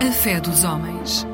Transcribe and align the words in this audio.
A 0.00 0.12
fé 0.12 0.40
dos 0.40 0.62
homens. 0.62 1.26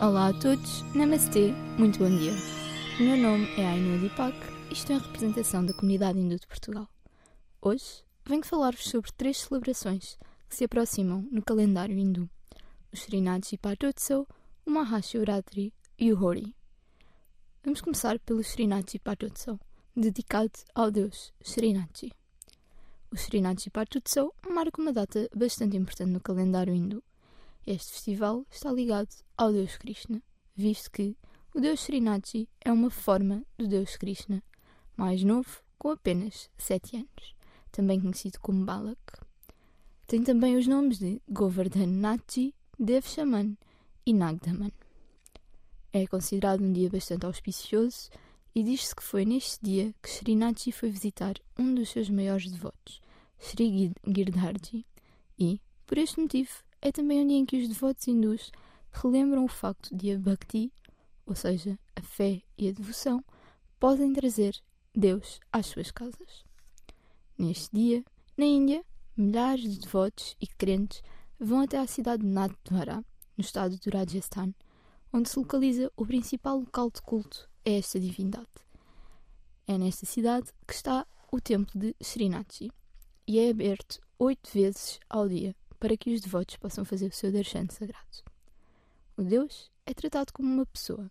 Olá 0.00 0.28
a 0.28 0.32
todos, 0.32 0.82
Namastê, 0.94 1.52
muito 1.78 1.98
bom 1.98 2.08
dia. 2.08 2.32
O 2.98 3.02
meu 3.02 3.18
nome 3.18 3.46
é 3.58 3.66
Ainhoa 3.66 3.98
Dipak 3.98 4.34
e 4.70 4.72
estou 4.72 4.96
em 4.96 4.98
representação 4.98 5.66
da 5.66 5.74
comunidade 5.74 6.18
hindu 6.18 6.38
de 6.40 6.46
Portugal. 6.46 6.88
Hoje 7.60 8.02
venho 8.24 8.44
falar-vos 8.44 8.84
sobre 8.84 9.10
três 9.12 9.38
celebrações 9.38 10.18
que 10.48 10.56
se 10.56 10.64
aproximam 10.64 11.26
no 11.30 11.42
calendário 11.42 11.98
hindu: 11.98 12.28
o 12.92 12.96
Srinath 12.96 13.56
Patotsav, 13.60 14.26
o 14.64 14.70
Mahashivratri 14.70 15.72
e 15.98 16.12
o 16.12 16.22
Hori. 16.22 16.54
Vamos 17.64 17.80
começar 17.80 18.18
pelo 18.20 18.42
Srinath 18.42 18.98
Patotsav, 19.02 19.58
dedicado 19.96 20.52
ao 20.74 20.90
deus 20.90 21.32
Srinath. 21.42 22.10
O 23.10 23.16
Srinath 23.16 23.68
Patotsav 23.72 24.30
marca 24.48 24.80
uma 24.80 24.92
data 24.92 25.28
bastante 25.34 25.76
importante 25.76 26.10
no 26.10 26.20
calendário 26.20 26.74
hindu. 26.74 27.02
Este 27.66 27.92
festival 27.92 28.44
está 28.50 28.72
ligado 28.72 29.14
ao 29.36 29.52
deus 29.52 29.76
Krishna, 29.76 30.22
visto 30.54 30.90
que 30.90 31.16
o 31.54 31.60
deus 31.60 31.80
Srinath 31.80 32.48
é 32.60 32.72
uma 32.72 32.90
forma 32.90 33.44
do 33.58 33.68
deus 33.68 33.96
Krishna, 33.96 34.42
mais 34.96 35.22
novo, 35.22 35.62
com 35.78 35.90
apenas 35.90 36.50
7 36.56 36.96
anos, 36.96 37.34
também 37.72 38.00
conhecido 38.00 38.38
como 38.40 38.64
Balak. 38.64 39.00
Tem 40.06 40.22
também 40.22 40.56
os 40.56 40.66
nomes 40.66 40.98
de 40.98 41.20
Govardhan 41.28 41.86
Nathji, 41.86 42.54
Devshaman 42.78 43.56
e 44.04 44.12
Nagdaman. 44.12 44.70
É 45.92 46.06
considerado 46.06 46.62
um 46.62 46.72
dia 46.72 46.88
bastante 46.88 47.26
auspicioso 47.26 48.10
e 48.54 48.62
diz-se 48.62 48.94
que 48.94 49.02
foi 49.02 49.24
neste 49.24 49.58
dia 49.62 49.94
que 50.02 50.08
Srinathji 50.10 50.72
foi 50.72 50.90
visitar 50.90 51.34
um 51.58 51.74
dos 51.74 51.90
seus 51.90 52.10
maiores 52.10 52.50
devotos, 52.50 53.00
Sri 53.38 53.92
Girdharji, 54.06 54.86
e, 55.38 55.60
por 55.86 55.98
este 55.98 56.20
motivo, 56.20 56.50
é 56.80 56.92
também 56.92 57.20
um 57.20 57.26
dia 57.26 57.38
em 57.38 57.46
que 57.46 57.56
os 57.56 57.68
devotos 57.68 58.06
hindus 58.06 58.52
relembram 58.92 59.44
o 59.44 59.48
facto 59.48 59.94
de 59.96 60.12
a 60.12 60.18
bhakti, 60.18 60.72
ou 61.24 61.34
seja, 61.34 61.78
a 61.96 62.02
fé 62.02 62.42
e 62.58 62.68
a 62.68 62.72
devoção, 62.72 63.24
podem 63.80 64.12
trazer 64.12 64.60
Deus 64.94 65.40
às 65.50 65.66
suas 65.66 65.90
casas. 65.90 66.44
Neste 67.42 67.74
dia, 67.74 68.04
na 68.36 68.46
Índia, 68.46 68.84
milhares 69.16 69.68
de 69.68 69.80
devotos 69.80 70.36
e 70.40 70.46
crentes 70.46 71.02
vão 71.40 71.62
até 71.62 71.76
à 71.76 71.88
cidade 71.88 72.22
de 72.22 72.28
Nathdwara, 72.28 73.04
no 73.36 73.42
estado 73.42 73.76
do 73.80 73.90
Rajasthan, 73.90 74.54
onde 75.12 75.28
se 75.28 75.40
localiza 75.40 75.90
o 75.96 76.06
principal 76.06 76.60
local 76.60 76.88
de 76.88 77.02
culto 77.02 77.50
a 77.66 77.70
esta 77.70 77.98
divindade. 77.98 78.46
É 79.66 79.76
nesta 79.76 80.06
cidade 80.06 80.52
que 80.64 80.72
está 80.72 81.04
o 81.32 81.40
templo 81.40 81.80
de 81.80 81.96
Srinathji 82.00 82.70
e 83.26 83.40
é 83.40 83.50
aberto 83.50 84.00
oito 84.20 84.48
vezes 84.54 85.00
ao 85.10 85.28
dia 85.28 85.52
para 85.80 85.96
que 85.96 86.14
os 86.14 86.20
devotos 86.20 86.54
possam 86.58 86.84
fazer 86.84 87.08
o 87.08 87.12
seu 87.12 87.32
darshan 87.32 87.66
sagrado. 87.68 88.22
O 89.16 89.24
Deus 89.24 89.68
é 89.84 89.92
tratado 89.92 90.32
como 90.32 90.48
uma 90.48 90.66
pessoa 90.66 91.10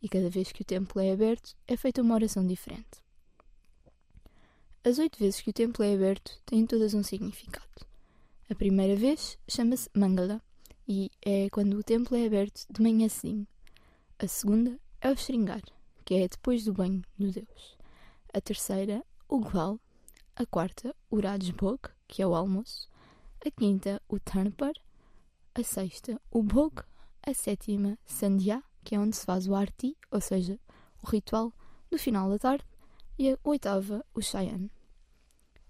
e 0.00 0.08
cada 0.08 0.30
vez 0.30 0.52
que 0.52 0.62
o 0.62 0.64
templo 0.64 1.00
é 1.00 1.10
aberto 1.10 1.56
é 1.66 1.76
feita 1.76 2.02
uma 2.02 2.14
oração 2.14 2.46
diferente. 2.46 3.01
As 4.84 4.98
oito 4.98 5.16
vezes 5.16 5.40
que 5.40 5.50
o 5.50 5.52
templo 5.52 5.84
é 5.84 5.94
aberto 5.94 6.40
têm 6.44 6.66
todas 6.66 6.92
um 6.92 7.04
significado. 7.04 7.86
A 8.50 8.54
primeira 8.54 8.96
vez 8.96 9.38
chama-se 9.48 9.88
Mangala 9.94 10.42
e 10.88 11.08
é 11.24 11.48
quando 11.50 11.74
o 11.78 11.84
templo 11.84 12.16
é 12.16 12.26
aberto 12.26 12.66
de 12.68 12.82
manhã 12.82 13.08
cedinho. 13.08 13.46
A 14.18 14.26
segunda 14.26 14.76
é 15.00 15.08
o 15.08 15.16
Shringar, 15.16 15.62
que 16.04 16.14
é 16.14 16.26
depois 16.26 16.64
do 16.64 16.72
banho 16.72 17.00
do 17.16 17.30
Deus. 17.30 17.78
A 18.34 18.40
terceira, 18.40 19.04
o 19.28 19.38
Gval. 19.38 19.78
A 20.34 20.44
quarta, 20.44 20.92
o 21.08 21.20
Rajbhog, 21.20 21.78
que 22.08 22.20
é 22.20 22.26
o 22.26 22.34
almoço. 22.34 22.88
A 23.46 23.50
quinta, 23.52 24.02
o 24.08 24.18
Tarnpar. 24.18 24.74
A 25.54 25.62
sexta, 25.62 26.20
o 26.28 26.42
Bhog. 26.42 26.82
A 27.22 27.32
sétima, 27.32 27.96
Sandhya, 28.04 28.60
que 28.82 28.96
é 28.96 28.98
onde 28.98 29.14
se 29.14 29.24
faz 29.24 29.46
o 29.46 29.54
Arti, 29.54 29.96
ou 30.10 30.20
seja, 30.20 30.58
o 31.00 31.08
ritual 31.08 31.52
no 31.88 31.98
final 31.98 32.28
da 32.28 32.38
tarde. 32.38 32.71
E 33.22 33.30
a 33.30 33.38
oitava, 33.44 34.04
o 34.12 34.20
Cheyenne. 34.20 34.68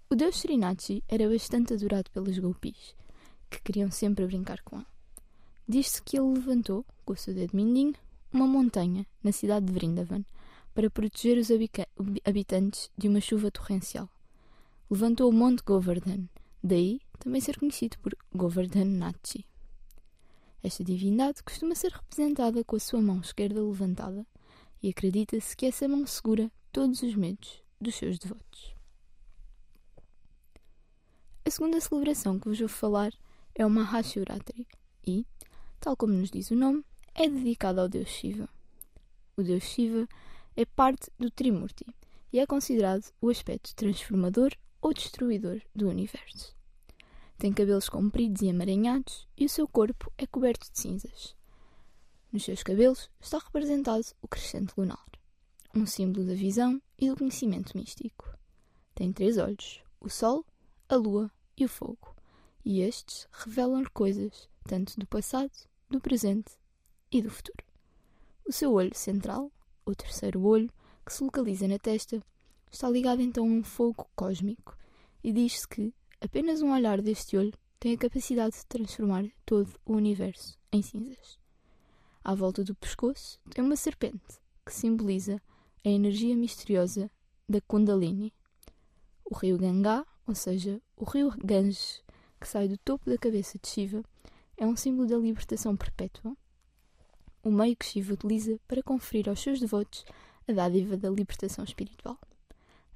O 0.09 0.15
deus 0.15 0.37
Srinathji 0.37 1.03
era 1.07 1.29
bastante 1.29 1.75
adorado 1.75 2.09
pelos 2.09 2.39
gopis, 2.39 2.95
que 3.47 3.61
queriam 3.61 3.91
sempre 3.91 4.25
brincar 4.25 4.63
com 4.63 4.77
ele. 4.77 4.87
Diz-se 5.67 6.01
que 6.01 6.17
ele 6.17 6.33
levantou, 6.33 6.83
com 7.05 7.13
o 7.13 7.15
seu 7.15 7.31
dedo 7.31 7.55
mindinho, 7.55 7.93
uma 8.31 8.47
montanha 8.47 9.05
na 9.23 9.31
cidade 9.31 9.67
de 9.67 9.71
Vrindavan 9.71 10.25
para 10.73 10.89
proteger 10.89 11.37
os 11.37 11.49
habitantes 12.25 12.89
de 12.97 13.07
uma 13.07 13.21
chuva 13.21 13.51
torrencial. 13.51 14.09
Levantou 14.89 15.29
o 15.29 15.31
Monte 15.31 15.61
Govardhan, 15.63 16.27
daí 16.63 17.01
também 17.19 17.39
ser 17.39 17.59
conhecido 17.59 17.99
por 17.99 18.17
Govardhan 18.33 18.85
Nathji. 18.85 19.45
Esta 20.63 20.83
divindade 20.83 21.43
costuma 21.43 21.75
ser 21.75 21.91
representada 21.91 22.63
com 22.63 22.77
a 22.77 22.79
sua 22.79 22.99
mão 22.99 23.19
esquerda 23.19 23.61
levantada 23.61 24.25
e 24.81 24.89
acredita-se 24.89 25.55
que 25.55 25.67
essa 25.67 25.87
mão 25.87 26.07
segura 26.07 26.51
todos 26.73 27.03
os 27.03 27.15
medos 27.15 27.61
dos 27.79 27.93
seus 27.93 28.17
devotos. 28.17 28.75
A 31.45 31.49
segunda 31.51 31.79
celebração 31.79 32.39
que 32.39 32.49
vos 32.49 32.57
vou 32.57 32.67
falar 32.67 33.13
é 33.53 33.63
o 33.63 33.69
Mahashivratri 33.69 34.67
e, 35.05 35.23
tal 35.79 35.95
como 35.95 36.13
nos 36.13 36.31
diz 36.31 36.49
o 36.49 36.55
nome, 36.55 36.83
é 37.13 37.29
dedicada 37.29 37.79
ao 37.79 37.87
deus 37.87 38.09
Shiva. 38.09 38.49
O 39.37 39.43
deus 39.43 39.63
Shiva 39.63 40.09
é 40.55 40.65
parte 40.65 41.11
do 41.19 41.29
Trimurti 41.29 41.85
e 42.31 42.39
é 42.39 42.47
considerado 42.47 43.05
o 43.21 43.29
aspecto 43.29 43.75
transformador 43.75 44.51
ou 44.81 44.95
destruidor 44.95 45.61
do 45.75 45.87
universo. 45.87 46.55
Tem 47.37 47.53
cabelos 47.53 47.87
compridos 47.87 48.41
e 48.41 48.49
amaranhados 48.49 49.27
e 49.37 49.45
o 49.45 49.49
seu 49.49 49.67
corpo 49.67 50.11
é 50.17 50.25
coberto 50.25 50.71
de 50.71 50.79
cinzas. 50.79 51.35
Nos 52.31 52.43
seus 52.43 52.63
cabelos 52.63 53.11
está 53.21 53.37
representado 53.37 54.03
o 54.23 54.27
crescente 54.27 54.73
lunar, 54.75 55.05
um 55.75 55.85
símbolo 55.85 56.25
da 56.25 56.35
visão 56.35 56.81
e 56.99 57.09
do 57.09 57.17
conhecimento 57.17 57.75
místico. 57.75 58.29
Tem 58.93 59.11
três 59.11 59.37
olhos: 59.37 59.81
o 59.99 60.09
Sol, 60.09 60.45
a 60.87 60.95
Lua 60.95 61.31
e 61.57 61.65
o 61.65 61.69
Fogo, 61.69 62.15
e 62.63 62.81
estes 62.81 63.27
revelam-lhe 63.31 63.89
coisas 63.89 64.47
tanto 64.65 64.99
do 64.99 65.07
passado, 65.07 65.51
do 65.89 65.99
presente 65.99 66.51
e 67.11 67.21
do 67.21 67.29
futuro. 67.29 67.65
O 68.47 68.51
seu 68.51 68.71
olho 68.73 68.95
central, 68.95 69.51
o 69.85 69.95
terceiro 69.95 70.43
olho, 70.43 70.71
que 71.05 71.13
se 71.13 71.23
localiza 71.23 71.67
na 71.67 71.79
testa, 71.79 72.21
está 72.71 72.89
ligado 72.89 73.21
então 73.21 73.45
a 73.45 73.47
um 73.47 73.63
fogo 73.63 74.07
cósmico, 74.15 74.77
e 75.23 75.31
diz-se 75.33 75.67
que 75.67 75.93
apenas 76.21 76.61
um 76.61 76.71
olhar 76.71 77.01
deste 77.01 77.35
olho 77.35 77.53
tem 77.79 77.93
a 77.93 77.97
capacidade 77.97 78.55
de 78.55 78.65
transformar 78.67 79.25
todo 79.45 79.69
o 79.85 79.93
universo 79.93 80.57
em 80.71 80.81
cinzas. 80.81 81.39
À 82.23 82.33
volta 82.33 82.63
do 82.63 82.75
pescoço 82.75 83.39
tem 83.49 83.63
uma 83.63 83.75
serpente, 83.75 84.39
que 84.65 84.73
simboliza 84.73 85.41
a 85.85 85.89
energia 85.89 86.33
misteriosa 86.35 87.11
da 87.47 87.59
Kundalini. 87.59 88.33
O 89.25 89.35
rio 89.35 89.57
Gangá, 89.57 90.05
ou 90.25 90.33
seja, 90.33 90.81
o 90.95 91.03
rio 91.03 91.33
Ganges, 91.43 92.01
que 92.39 92.47
sai 92.47 92.69
do 92.69 92.77
topo 92.77 93.09
da 93.09 93.17
cabeça 93.17 93.59
de 93.59 93.67
Shiva, 93.67 94.01
é 94.55 94.65
um 94.65 94.77
símbolo 94.77 95.09
da 95.09 95.17
libertação 95.17 95.75
perpétua, 95.75 96.37
o 97.43 97.51
meio 97.51 97.75
que 97.75 97.85
Shiva 97.85 98.13
utiliza 98.13 98.57
para 98.65 98.81
conferir 98.81 99.27
aos 99.27 99.41
seus 99.41 99.59
devotos 99.59 100.05
a 100.47 100.53
dádiva 100.53 100.95
da 100.95 101.09
libertação 101.09 101.65
espiritual. 101.65 102.17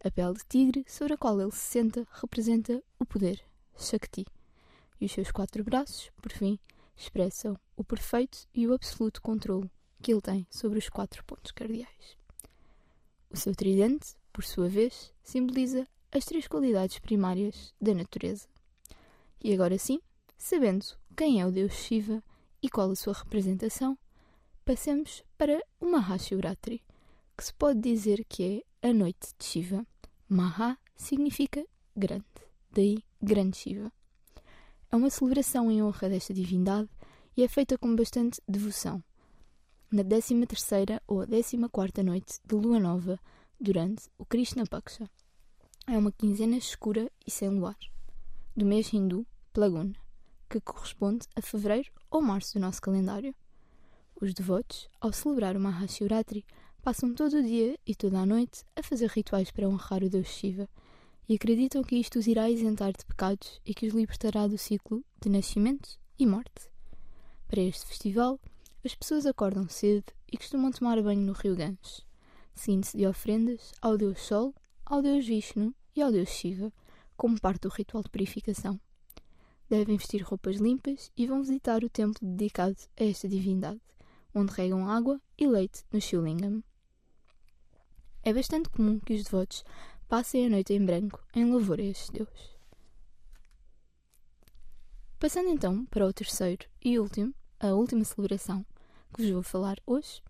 A 0.01 0.09
pele 0.09 0.35
de 0.35 0.45
tigre 0.47 0.85
sobre 0.87 1.13
a 1.13 1.17
qual 1.17 1.41
ele 1.41 1.51
se 1.51 1.59
senta 1.59 2.07
representa 2.13 2.81
o 2.97 3.05
poder, 3.05 3.43
Shakti, 3.77 4.25
e 5.01 5.05
os 5.05 5.11
seus 5.11 5.29
quatro 5.29 5.61
braços, 5.61 6.09
por 6.21 6.31
fim, 6.31 6.57
expressam 6.95 7.59
o 7.75 7.83
perfeito 7.83 8.47
e 8.53 8.65
o 8.65 8.73
absoluto 8.73 9.21
controle 9.21 9.69
que 10.01 10.13
ele 10.13 10.21
tem 10.21 10.47
sobre 10.49 10.79
os 10.79 10.87
quatro 10.87 11.23
pontos 11.25 11.51
cardeais. 11.51 12.17
O 13.29 13.37
seu 13.37 13.53
tridente, 13.53 14.15
por 14.31 14.43
sua 14.43 14.69
vez, 14.69 15.13
simboliza 15.21 15.87
as 16.11 16.25
três 16.25 16.47
qualidades 16.47 16.99
primárias 16.99 17.73
da 17.79 17.93
natureza. 17.93 18.47
E 19.43 19.53
agora 19.53 19.77
sim, 19.77 19.99
sabendo 20.37 20.85
quem 21.15 21.41
é 21.41 21.45
o 21.45 21.51
deus 21.51 21.73
Shiva 21.73 22.23
e 22.61 22.69
qual 22.69 22.89
a 22.91 22.95
sua 22.95 23.13
representação, 23.13 23.97
passemos 24.65 25.23
para 25.37 25.61
o 25.79 25.85
Mahashivratri, 25.85 26.81
que 27.37 27.43
se 27.43 27.53
pode 27.53 27.79
dizer 27.79 28.25
que 28.25 28.63
é 28.81 28.89
a 28.89 28.93
noite 28.93 29.33
de 29.37 29.45
Shiva. 29.45 29.85
Maha 30.27 30.77
significa 30.95 31.65
grande, 31.95 32.25
daí 32.71 33.03
grande 33.21 33.57
Shiva. 33.57 33.91
É 34.91 34.95
uma 34.95 35.09
celebração 35.09 35.69
em 35.71 35.83
honra 35.83 36.09
desta 36.09 36.33
divindade 36.33 36.89
e 37.35 37.43
é 37.43 37.47
feita 37.47 37.77
com 37.77 37.95
bastante 37.95 38.41
devoção. 38.47 39.03
Na 39.89 40.03
13 40.03 40.45
terceira 40.45 41.01
ou 41.07 41.19
14 41.25 41.57
quarta 41.69 42.03
noite 42.03 42.41
de 42.45 42.55
lua 42.55 42.77
nova, 42.77 43.17
durante 43.57 44.09
o 44.17 44.25
Krishna 44.25 44.65
Paksha. 44.65 45.09
É 45.87 45.97
uma 45.97 46.11
quinzena 46.11 46.57
escura 46.57 47.09
e 47.25 47.31
sem 47.31 47.47
luar. 47.47 47.77
Do 48.53 48.65
mês 48.65 48.91
hindu, 48.91 49.25
Plaguna, 49.53 49.95
que 50.49 50.59
corresponde 50.59 51.25
a 51.37 51.41
fevereiro 51.41 51.89
ou 52.11 52.21
março 52.21 52.55
do 52.55 52.59
nosso 52.59 52.81
calendário. 52.81 53.33
Os 54.21 54.33
devotos, 54.33 54.89
ao 54.99 55.13
celebrar 55.13 55.55
o 55.55 55.59
Mahashivratri, 55.61 56.45
passam 56.83 57.13
todo 57.13 57.37
o 57.37 57.43
dia 57.43 57.79
e 57.87 57.95
toda 57.95 58.19
a 58.19 58.25
noite 58.25 58.65
a 58.75 58.83
fazer 58.83 59.09
rituais 59.09 59.51
para 59.51 59.69
honrar 59.69 60.03
o 60.03 60.09
deus 60.09 60.27
Shiva 60.27 60.67
e 61.29 61.35
acreditam 61.35 61.81
que 61.81 61.95
isto 61.95 62.19
os 62.19 62.27
irá 62.27 62.49
isentar 62.49 62.91
de 62.91 63.05
pecados 63.05 63.61
e 63.65 63.73
que 63.73 63.87
os 63.87 63.93
libertará 63.93 64.47
do 64.47 64.57
ciclo 64.57 65.01
de 65.21 65.29
nascimento 65.29 65.97
e 66.19 66.25
morte. 66.25 66.69
Para 67.47 67.61
este 67.61 67.85
festival, 67.85 68.37
as 68.87 68.95
pessoas 68.95 69.25
acordam 69.25 69.67
cedo 69.67 70.13
e 70.31 70.37
costumam 70.37 70.71
tomar 70.71 71.01
banho 71.01 71.19
no 71.19 71.33
rio 71.33 71.57
Ganges, 71.57 72.05
seguindo-se 72.55 72.95
de 72.95 73.05
ofrendas 73.05 73.73
ao 73.81 73.97
deus 73.97 74.21
Sol, 74.21 74.55
ao 74.85 75.01
deus 75.01 75.25
Vishnu 75.25 75.75
e 75.93 76.01
ao 76.01 76.09
deus 76.09 76.29
Shiva, 76.29 76.71
como 77.17 77.39
parte 77.39 77.63
do 77.63 77.69
ritual 77.69 78.01
de 78.01 78.09
purificação. 78.09 78.79
Devem 79.69 79.97
vestir 79.97 80.21
roupas 80.21 80.55
limpas 80.55 81.11
e 81.17 81.27
vão 81.27 81.41
visitar 81.41 81.83
o 81.83 81.89
templo 81.89 82.25
dedicado 82.25 82.77
a 82.97 83.03
esta 83.03 83.27
divindade, 83.27 83.81
onde 84.33 84.53
regam 84.53 84.89
água 84.89 85.19
e 85.37 85.45
leite 85.45 85.83
no 85.91 85.99
Shivlingam. 85.99 86.63
É 88.23 88.33
bastante 88.33 88.69
comum 88.69 89.01
que 89.01 89.15
os 89.15 89.25
devotos 89.25 89.65
passem 90.07 90.45
a 90.45 90.49
noite 90.49 90.73
em 90.73 90.85
branco 90.85 91.21
em 91.35 91.43
louvor 91.43 91.81
a 91.81 91.83
este 91.83 92.13
Deus. 92.13 92.57
Passando 95.19 95.49
então 95.49 95.85
para 95.87 96.07
o 96.07 96.13
terceiro 96.13 96.65
e 96.81 96.97
último, 96.97 97.33
a 97.59 97.73
última 97.73 98.05
celebração 98.05 98.65
que 99.13 99.21
vos 99.21 99.31
vou 99.31 99.43
falar 99.43 99.77
hoje, 99.85 100.21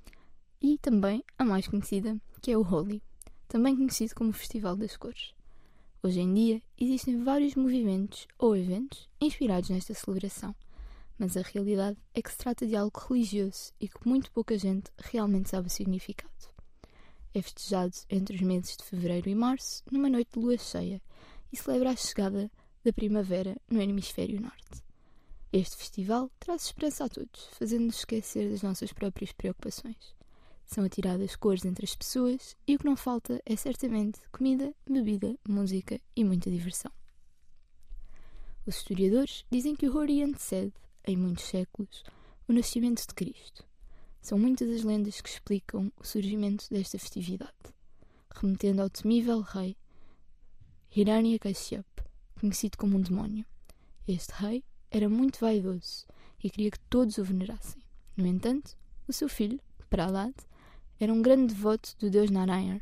e 0.62 0.78
também 0.78 1.24
a 1.38 1.46
mais 1.46 1.68
conhecida, 1.68 2.20
que 2.42 2.52
é 2.52 2.58
o 2.58 2.62
Holi, 2.62 3.02
também 3.48 3.76
conhecido 3.76 4.16
como 4.16 4.34
Festival 4.34 4.76
das 4.76 4.98
Cores. 4.98 5.34
Hoje 6.04 6.22
em 6.22 6.34
dia 6.34 6.62
existem 6.80 7.24
vários 7.24 7.56
movimentos 7.56 8.28
ou 8.38 8.56
eventos 8.56 9.10
inspirados 9.20 9.70
nesta 9.70 9.94
celebração, 9.94 10.56
mas 11.18 11.36
a 11.36 11.42
realidade 11.42 11.98
é 12.14 12.22
que 12.22 12.32
se 12.32 12.38
trata 12.38 12.66
de 12.66 12.76
algo 12.76 13.00
religioso 13.00 13.74
e 13.80 13.88
que 13.88 14.08
muito 14.08 14.32
pouca 14.32 14.58
gente 14.58 14.92
realmente 14.98 15.50
sabe 15.50 15.68
o 15.68 15.72
significado. 15.72 16.32
É 17.34 17.42
festejado 17.42 17.94
entre 18.10 18.36
os 18.36 18.42
meses 18.42 18.78
de 18.78 18.84
fevereiro 18.84 19.30
e 19.30 19.36
março, 19.36 19.84
numa 19.92 20.10
noite 20.10 20.32
de 20.34 20.40
lua 20.40 20.58
cheia, 20.58 21.02
e 21.52 21.58
celebra 21.58 21.92
a 21.92 21.96
chegada 21.96 22.52
da 22.84 22.94
primavera 22.94 23.58
no 23.70 23.82
hemisfério 23.82 24.40
norte. 24.40 24.87
Este 25.52 25.78
festival 25.78 26.30
traz 26.40 26.66
esperança 26.66 27.06
a 27.06 27.10
todos, 27.10 27.48
fazendo-nos 27.54 28.00
esquecer 28.00 28.50
das 28.50 28.62
nossas 28.62 28.92
próprias 28.92 29.32
preocupações. 29.32 30.14
São 30.66 30.84
atiradas 30.84 31.38
cores 31.38 31.64
entre 31.64 31.86
as 31.86 31.96
pessoas 31.96 32.58
e 32.68 32.76
o 32.76 32.80
que 32.80 32.86
não 32.86 32.98
falta 32.98 33.42
é 33.46 33.56
certamente 33.56 34.20
comida, 34.30 34.74
bebida, 34.86 35.38
música 35.48 36.02
e 36.14 36.26
muita 36.26 36.52
diversão. 36.52 36.92
Os 38.66 38.76
historiadores 38.76 39.46
dizem 39.50 39.74
que 39.74 39.88
o 39.88 39.96
Hori 39.96 40.22
antecede, 40.22 40.74
em 41.06 41.16
muitos 41.16 41.46
séculos, 41.46 42.04
o 42.50 42.52
nascimento 42.52 43.08
de 43.08 43.16
Cristo. 43.16 43.66
São 44.22 44.38
muitas 44.38 44.70
as 44.70 44.84
lendas 44.84 45.22
que 45.22 45.30
explicam 45.30 45.90
o 45.98 46.06
surgimento 46.06 46.66
desta 46.70 47.00
festividade, 47.00 47.54
remetendo 48.36 48.82
ao 48.82 48.90
temível 48.90 49.40
rei 49.40 49.78
Hiranyakashyap, 50.94 51.88
conhecido 52.38 52.78
como 52.78 52.98
um 52.98 53.02
demónio. 53.02 53.46
Este 54.06 54.34
rei 54.34 54.66
era 54.90 55.10
muito 55.10 55.40
vaidoso 55.40 56.06
e 56.44 56.50
queria 56.50 56.72
que 56.72 56.80
todos 56.90 57.18
o 57.18 57.24
venerassem. 57.24 57.82
No 58.16 58.26
entanto, 58.26 58.78
o 59.08 59.14
seu 59.14 59.30
filho, 59.30 59.60
Prahlad, 59.90 60.34
era 61.00 61.14
um 61.14 61.22
grande 61.22 61.54
devoto 61.54 61.96
do 62.00 62.10
deus 62.10 62.30
Narayan. 62.30 62.82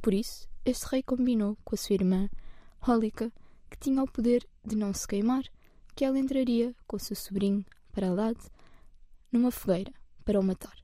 Por 0.00 0.14
isso, 0.14 0.48
este 0.64 0.86
rei 0.86 1.02
combinou 1.02 1.56
com 1.64 1.74
a 1.74 1.78
sua 1.78 1.94
irmã, 1.94 2.28
Holika, 2.86 3.32
que 3.70 3.78
tinha 3.78 4.02
o 4.02 4.10
poder 4.10 4.46
de 4.64 4.76
não 4.76 4.92
se 4.92 5.06
queimar, 5.06 5.44
que 5.94 6.04
ela 6.04 6.18
entraria 6.18 6.74
com 6.86 6.96
o 6.96 7.00
seu 7.00 7.14
sobrinho, 7.14 7.64
Prahlad, 7.92 8.38
numa 9.30 9.50
fogueira 9.50 9.92
para 10.24 10.40
o 10.40 10.42
matar. 10.42 10.76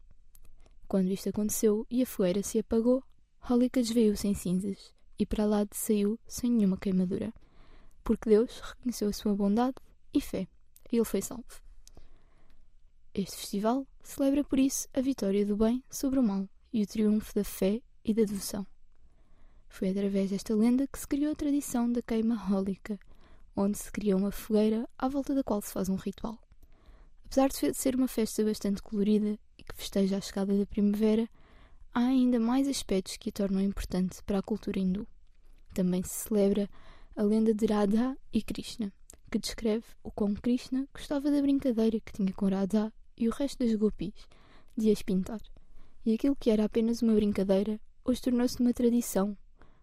Quando 0.87 1.11
isto 1.11 1.29
aconteceu 1.29 1.87
e 1.91 2.03
a 2.03 2.07
fogueira 2.07 2.43
se 2.43 2.59
apagou, 2.59 3.03
Holika 3.49 3.81
desveio-se 3.81 4.29
em 4.29 4.35
cinzas 4.35 4.93
e 5.19 5.27
Prahlad 5.27 5.69
saiu 5.73 6.19
sem 6.27 6.51
nenhuma 6.51 6.77
queimadura, 6.77 7.33
porque 8.09 8.31
Deus 8.31 8.59
reconheceu 8.61 9.11
a 9.11 9.13
sua 9.13 9.35
bondade 9.35 9.75
e 10.15 10.21
fé, 10.23 10.49
e 10.91 10.97
ele 10.97 11.05
foi 11.05 11.21
salvo. 11.21 11.61
Este 13.13 13.37
festival 13.37 13.87
celebra 14.03 14.43
por 14.43 14.59
isso 14.59 14.89
a 14.95 15.03
vitória 15.03 15.45
do 15.45 15.55
bem 15.55 15.85
sobre 15.91 16.19
o 16.19 16.23
mal 16.23 16.49
e 16.73 16.83
o 16.83 16.87
triunfo 16.87 17.35
da 17.35 17.45
fé 17.45 17.83
e 18.03 18.15
da 18.15 18.23
devoção. 18.25 18.67
Foi 19.69 19.91
através 19.91 20.31
desta 20.31 20.55
lenda 20.55 20.87
que 20.87 20.99
se 20.99 21.07
criou 21.07 21.33
a 21.33 21.37
tradição 21.37 21.93
da 21.93 22.01
queima 22.01 22.35
hólica, 22.51 22.99
onde 23.55 23.77
se 23.77 23.93
cria 23.93 24.17
uma 24.17 24.33
fogueira 24.33 24.89
à 24.97 25.07
volta 25.07 25.35
da 25.35 25.45
qual 25.45 25.61
se 25.61 25.71
faz 25.71 25.91
um 25.91 25.97
ritual. 25.97 26.39
Apesar 27.27 27.51
de 27.51 27.75
ser 27.75 27.95
uma 27.95 28.09
festa 28.09 28.43
bastante 28.43 28.81
colorida 28.81 29.39
e 29.59 29.63
que 29.63 29.77
festeja 29.77 30.17
a 30.17 30.21
chegada 30.23 30.57
da 30.57 30.65
primavera, 30.65 31.29
há 31.93 32.07
ainda 32.07 32.41
mais 32.41 32.69
aspectos 32.69 33.19
que 33.19 33.29
a 33.29 33.33
tornam 33.33 33.61
importante 33.61 34.23
para 34.25 34.39
a 34.39 34.43
cultura 34.43 34.79
hindu. 34.79 35.07
Também 35.75 36.03
se 36.03 36.27
celebra 36.27 36.71
a 37.19 37.23
lenda 37.23 37.53
de 37.53 37.67
Radha 37.67 38.17
e 38.32 38.41
Krishna, 38.41 38.91
que 39.31 39.38
descreve 39.38 39.85
o 40.03 40.11
quão 40.11 40.35
Krishna 40.35 40.88
gostava 40.94 41.31
da 41.31 41.43
brincadeira 41.43 42.00
que 42.00 42.12
tinha 42.12 42.32
com 42.32 42.49
Radha 42.49 42.91
e 43.17 43.29
o 43.29 43.32
resto 43.32 43.59
das 43.62 43.75
gopis 43.75 44.15
de 44.75 44.91
as 44.91 45.03
pintar. 45.03 45.41
E 46.06 46.15
aquilo 46.15 46.35
que 46.35 46.49
era 46.49 46.65
apenas 46.65 47.03
uma 47.03 47.15
brincadeira 47.15 47.79
hoje 48.05 48.23
tornou-se 48.23 48.59
uma 48.61 48.73
tradição 48.73 49.37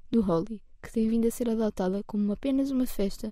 do 0.10 0.22
Holi, 0.22 0.62
que 0.82 0.92
tem 0.92 1.08
vindo 1.08 1.28
a 1.28 1.32
ser 1.32 1.50
adotada 1.50 2.04
como 2.06 2.32
apenas 2.32 2.72
uma 2.72 2.88
festa 2.88 3.32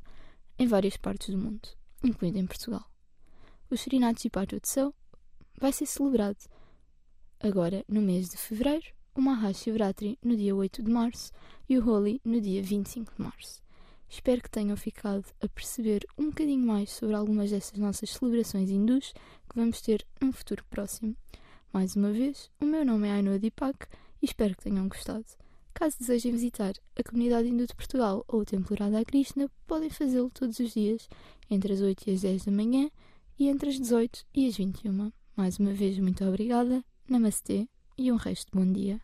em 0.60 0.68
várias 0.68 0.98
partes 0.98 1.30
do 1.30 1.38
mundo, 1.38 1.68
incluindo 2.04 2.38
em 2.38 2.46
Portugal 2.46 2.94
o 3.74 3.76
Srinath 3.76 4.20
Chipatotsav 4.20 4.94
vai 5.60 5.74
ser 5.74 5.88
celebrado 5.88 6.38
agora 7.40 7.84
no 7.88 8.02
mês 8.02 8.30
de 8.30 8.38
fevereiro, 8.38 8.86
o 9.16 9.22
Mahashivratri 9.22 10.20
no 10.24 10.38
dia 10.38 10.56
8 10.56 10.84
de 10.84 10.92
março 10.92 11.32
e 11.68 11.80
o 11.80 11.90
Holi 11.90 12.22
no 12.24 12.40
dia 12.40 12.62
25 12.62 13.16
de 13.16 13.22
março. 13.24 13.63
Espero 14.14 14.44
que 14.44 14.50
tenham 14.50 14.78
ficado 14.78 15.26
a 15.42 15.50
perceber 15.50 16.06
um 16.16 16.28
bocadinho 16.28 16.68
mais 16.68 16.92
sobre 16.92 17.16
algumas 17.16 17.50
destas 17.50 17.80
nossas 17.80 18.12
celebrações 18.12 18.70
hindus 18.70 19.12
que 19.50 19.56
vamos 19.56 19.82
ter 19.82 20.06
num 20.22 20.32
futuro 20.32 20.64
próximo. 20.70 21.18
Mais 21.74 21.96
uma 21.96 22.12
vez, 22.12 22.52
o 22.62 22.66
meu 22.66 22.86
nome 22.86 23.08
é 23.08 23.12
Ainhoa 23.14 23.40
Deepak 23.40 23.88
e 24.22 24.26
espero 24.28 24.56
que 24.56 24.66
tenham 24.66 24.88
gostado. 24.88 25.26
Caso 25.74 25.98
desejem 25.98 26.32
visitar 26.32 26.74
a 26.96 27.04
comunidade 27.04 27.50
hindu 27.50 27.66
de 27.66 27.74
Portugal 27.74 28.24
ou 28.28 28.42
o 28.42 28.46
Templo 28.46 28.78
Radha 28.80 29.04
Krishna, 29.04 29.50
podem 29.66 29.90
fazê-lo 29.90 30.30
todos 30.30 30.60
os 30.60 30.74
dias, 30.74 31.10
entre 31.50 31.74
as 31.74 31.82
8 31.82 32.08
e 32.08 32.14
as 32.14 32.22
10 32.22 32.46
da 32.46 32.52
manhã, 32.52 32.92
e 33.40 33.50
entre 33.50 33.70
as 33.70 33.80
18 33.80 34.28
e 34.36 34.48
as 34.48 34.56
21. 34.56 35.12
Mais 35.36 35.58
uma 35.58 35.74
vez, 35.74 35.98
muito 35.98 36.24
obrigada, 36.24 36.86
namastê 37.10 37.68
e 37.98 38.12
um 38.12 38.16
resto 38.16 38.52
de 38.52 38.64
bom 38.64 38.72
dia. 38.72 39.02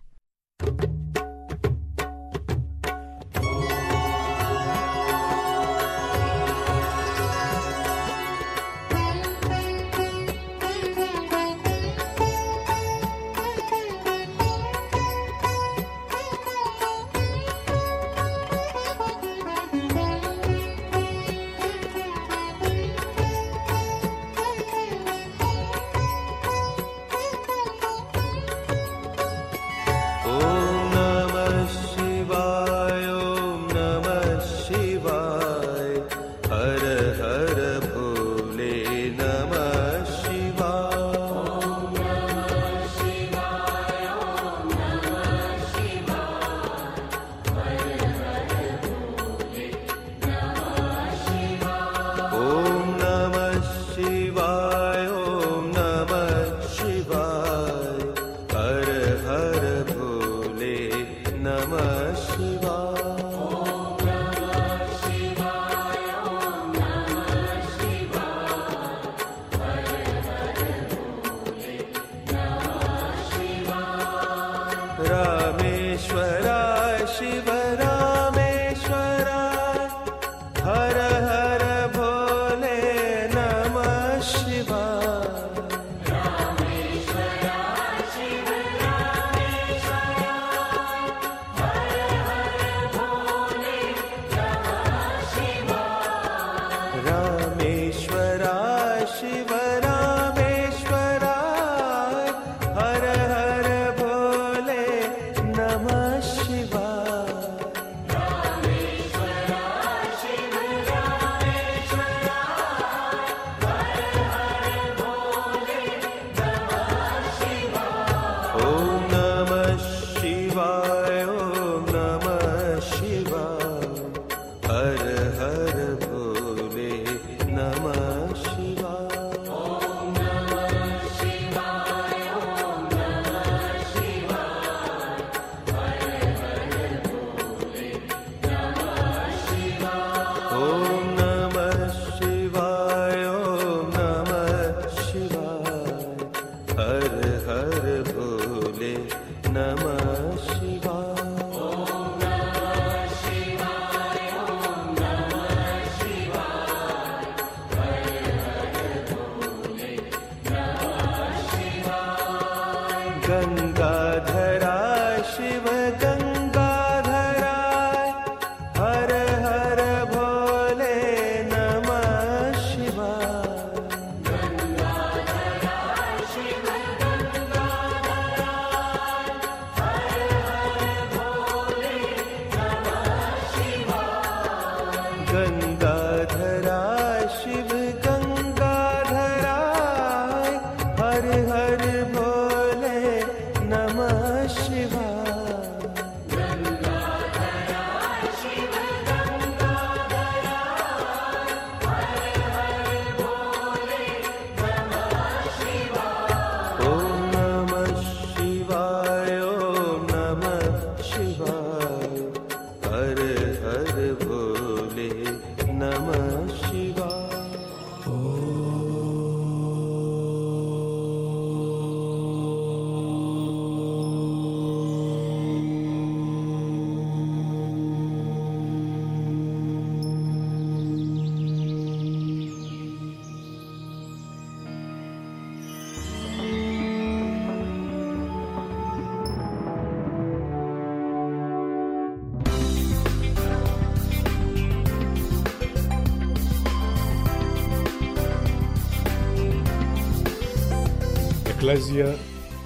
Eclésia, 251.69 252.17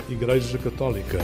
Igreja 0.10 0.57
Católica. 0.57 1.19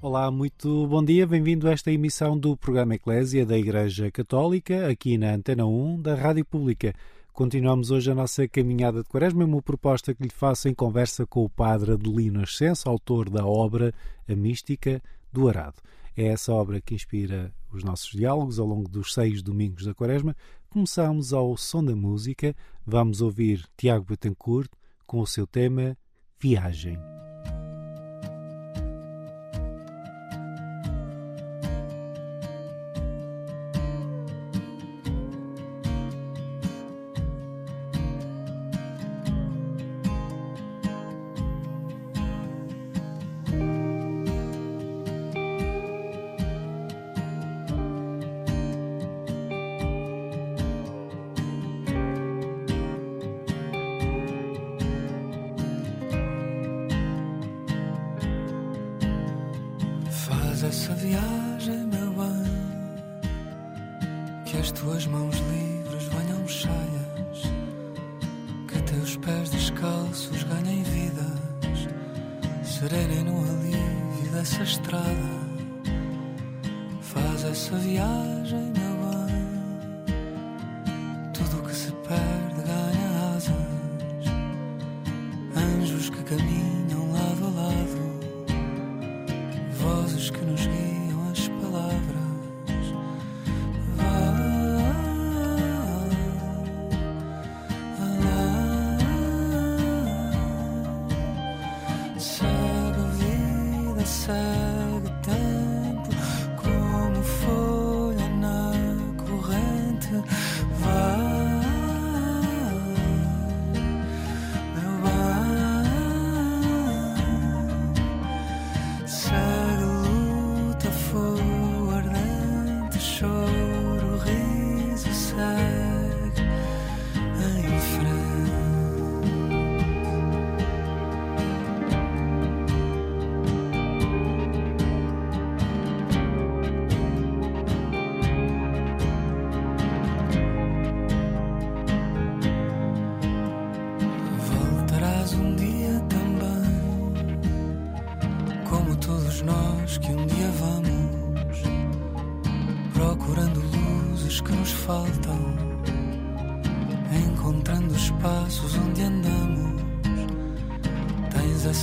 Olá, 0.00 0.30
muito 0.30 0.86
bom 0.86 1.04
dia, 1.04 1.26
bem-vindo 1.26 1.68
a 1.68 1.72
esta 1.72 1.92
emissão 1.92 2.38
do 2.38 2.56
programa 2.56 2.94
Eclésia 2.94 3.44
da 3.44 3.58
Igreja 3.58 4.10
Católica, 4.10 4.88
aqui 4.88 5.18
na 5.18 5.34
Antena 5.34 5.66
1 5.66 6.00
da 6.00 6.14
Rádio 6.14 6.46
Pública. 6.46 6.94
Continuamos 7.34 7.90
hoje 7.90 8.10
a 8.10 8.14
nossa 8.14 8.48
caminhada 8.48 9.02
de 9.02 9.08
quaresma, 9.10 9.44
uma 9.44 9.60
proposta 9.60 10.14
que 10.14 10.22
lhe 10.22 10.30
faço 10.30 10.66
em 10.66 10.72
conversa 10.72 11.26
com 11.26 11.44
o 11.44 11.50
padre 11.50 11.92
Adelino 11.92 12.40
Ascenso, 12.40 12.88
autor 12.88 13.28
da 13.28 13.44
obra 13.44 13.92
A 14.26 14.34
Mística 14.34 15.02
do 15.30 15.46
Arado. 15.46 15.76
É 16.20 16.26
essa 16.26 16.52
obra 16.52 16.80
que 16.80 16.96
inspira 16.96 17.54
os 17.72 17.84
nossos 17.84 18.10
diálogos 18.10 18.58
ao 18.58 18.66
longo 18.66 18.88
dos 18.88 19.14
seis 19.14 19.40
domingos 19.40 19.84
da 19.84 19.94
quaresma. 19.94 20.34
Começamos 20.68 21.32
ao 21.32 21.56
som 21.56 21.84
da 21.84 21.94
música, 21.94 22.56
vamos 22.84 23.20
ouvir 23.20 23.64
Tiago 23.76 24.04
Betancourt 24.04 24.68
com 25.06 25.20
o 25.20 25.26
seu 25.28 25.46
tema 25.46 25.96
Viagem. 26.40 26.98
Essa 60.62 60.92
viagem, 60.94 61.84
meu 61.86 62.12
bem. 62.12 63.22
Que 64.44 64.56
as 64.56 64.72
tuas 64.72 65.06
mãos 65.06 65.36
livres 65.36 66.04
venham 66.04 66.48
cheias, 66.48 67.52
que 68.66 68.82
teus 68.82 69.16
pés 69.18 69.50
descalços 69.50 70.42
ganhem 70.44 70.82
vidas, 70.82 71.88
serenem 72.64 73.24
no 73.24 73.38
alívio 73.38 74.32
dessa 74.32 74.62
estrada. 74.62 75.38
Faz 77.00 77.44
essa 77.44 77.76
viagem, 77.76 78.72
meu 78.76 78.87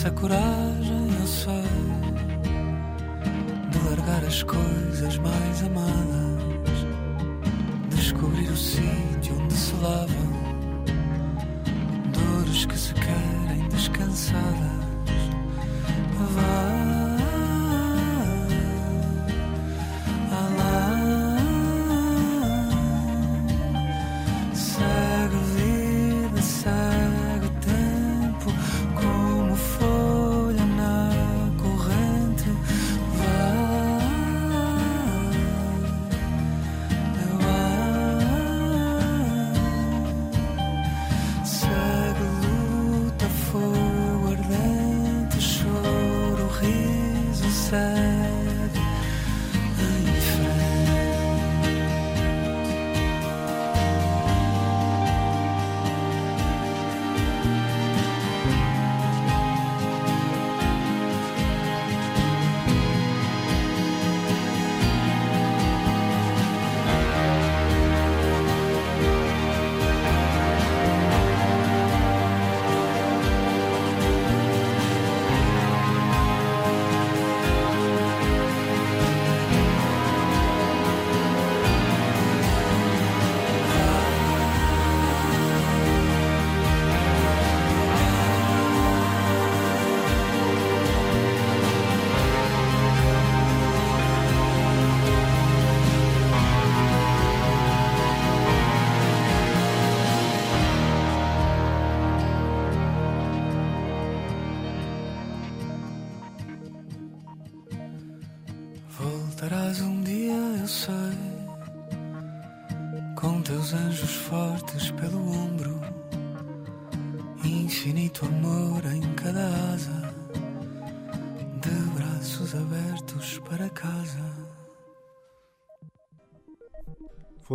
essa 0.06 0.12
coragem, 0.12 1.10
eu 1.20 1.28
sei, 1.28 1.64
de 3.72 3.90
largar 3.90 4.24
as 4.24 4.44
coisas 4.44 5.18
mais 5.18 5.64
amadas, 5.64 6.25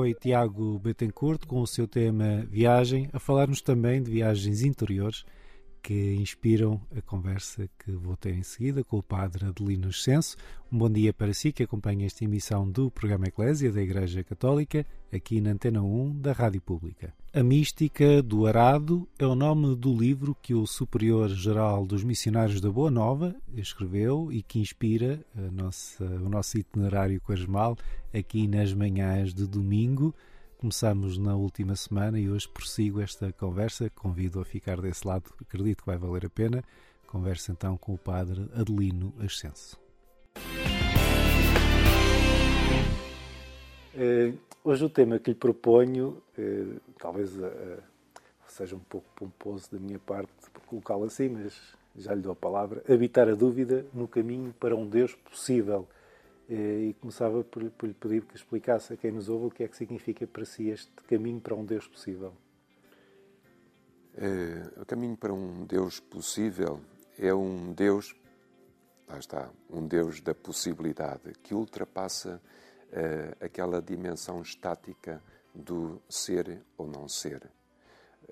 Foi 0.01 0.15
Tiago 0.15 0.79
Betancourt 0.79 1.45
com 1.47 1.61
o 1.61 1.67
seu 1.67 1.87
tema 1.87 2.47
Viagem, 2.49 3.11
a 3.13 3.19
falar-nos 3.19 3.61
também 3.61 4.03
de 4.03 4.11
viagens 4.11 4.63
interiores 4.63 5.27
que 5.83 6.15
inspiram 6.15 6.81
a 6.97 7.03
conversa 7.03 7.69
que 7.79 7.93
vou 7.93 8.17
ter 8.17 8.35
em 8.35 8.43
seguida 8.43 8.83
com 8.83 8.97
o 8.97 9.03
Padre 9.03 9.45
Adelino 9.45 9.89
Ascenso. 9.89 10.39
Um 10.73 10.79
bom 10.79 10.89
dia 10.89 11.13
para 11.13 11.35
si 11.35 11.53
que 11.53 11.65
acompanha 11.65 12.07
esta 12.07 12.25
emissão 12.25 12.67
do 12.67 12.91
programa 12.91 13.27
Eclésia 13.27 13.71
da 13.71 13.83
Igreja 13.83 14.25
Católica, 14.25 14.87
aqui 15.13 15.39
na 15.39 15.51
Antena 15.51 15.83
1 15.83 16.19
da 16.19 16.33
Rádio 16.33 16.63
Pública. 16.63 17.13
A 17.33 17.45
Mística 17.45 18.21
do 18.21 18.45
Arado 18.45 19.09
é 19.17 19.25
o 19.25 19.37
nome 19.37 19.77
do 19.77 19.97
livro 19.97 20.37
que 20.43 20.53
o 20.53 20.67
Superior-Geral 20.67 21.87
dos 21.87 22.03
Missionários 22.03 22.61
da 22.61 22.69
Boa 22.69 22.91
Nova 22.91 23.37
escreveu 23.55 24.33
e 24.33 24.43
que 24.43 24.59
inspira 24.59 25.25
nossa, 25.53 26.05
o 26.05 26.29
nosso 26.29 26.59
itinerário 26.59 27.21
quaresmal 27.21 27.79
aqui 28.13 28.49
nas 28.49 28.73
manhãs 28.73 29.33
de 29.33 29.47
domingo. 29.47 30.13
Começamos 30.59 31.19
na 31.19 31.37
última 31.37 31.77
semana 31.77 32.19
e 32.19 32.29
hoje 32.29 32.49
prossigo 32.49 33.01
esta 33.01 33.33
conversa. 33.33 33.89
Convido 33.91 34.41
a 34.41 34.45
ficar 34.45 34.81
desse 34.81 35.07
lado, 35.07 35.31
acredito 35.41 35.85
que 35.85 35.87
vai 35.87 35.99
valer 35.99 36.27
a 36.27 36.31
pena. 36.31 36.65
Conversa 37.07 37.53
então 37.53 37.77
com 37.77 37.95
o 37.95 37.99
Padre 37.99 38.51
Adelino 38.57 39.15
Ascenso. 39.21 39.80
Hoje 44.65 44.85
o 44.85 44.91
tema 44.91 45.19
que 45.19 45.31
lhe 45.31 45.37
proponho, 45.37 46.23
eh, 46.39 46.77
talvez 46.99 47.39
eh, 47.39 47.79
seja 48.47 48.77
um 48.77 48.81
pouco 48.81 49.07
pomposo 49.17 49.71
da 49.73 49.79
minha 49.79 49.99
parte 49.99 50.31
colocá-lo 50.71 51.05
assim, 51.05 51.29
mas 51.29 51.77
já 51.97 52.15
lhe 52.15 52.23
dou 52.23 52.33
a 52.33 52.37
palavra. 52.37 52.83
Habitar 52.89 53.29
a 53.29 53.35
dúvida 53.35 53.85
no 53.93 54.07
caminho 54.07 54.55
para 54.59 54.77
um 54.77 54.89
Deus 54.89 55.15
possível. 55.17 55.89
Eh, 56.49 56.89
e 56.89 56.95
começava 56.95 57.45
por 57.45 57.63
lhe 57.63 57.95
pedir 57.95 58.23
que 58.23 58.37
explicasse 58.37 58.93
a 58.93 58.97
quem 58.97 59.13
nos 59.13 59.29
ouve 59.29 59.47
o 59.47 59.51
que 59.51 59.65
é 59.65 59.69
que 59.69 59.77
significa 59.77 60.27
para 60.27 60.45
si 60.45 60.69
este 60.69 60.91
caminho 61.09 61.41
para 61.41 61.55
um 61.55 61.65
Deus 61.65 61.87
possível. 61.87 62.33
É, 64.17 64.81
o 64.81 64.85
caminho 64.85 65.17
para 65.17 65.33
um 65.33 65.65
Deus 65.65 66.01
possível 66.01 66.81
é 67.17 67.33
um 67.33 67.73
Deus, 67.73 68.17
lá 69.09 69.19
está, 69.19 69.51
um 69.71 69.87
Deus 69.87 70.21
da 70.21 70.35
possibilidade, 70.35 71.33
que 71.43 71.55
ultrapassa 71.55 72.41
é, 72.93 73.37
aquela 73.41 73.81
dimensão 73.81 74.43
estática 74.43 75.23
do 75.55 76.01
ser 76.09 76.63
ou 76.77 76.87
não 76.87 77.09
ser. 77.09 77.51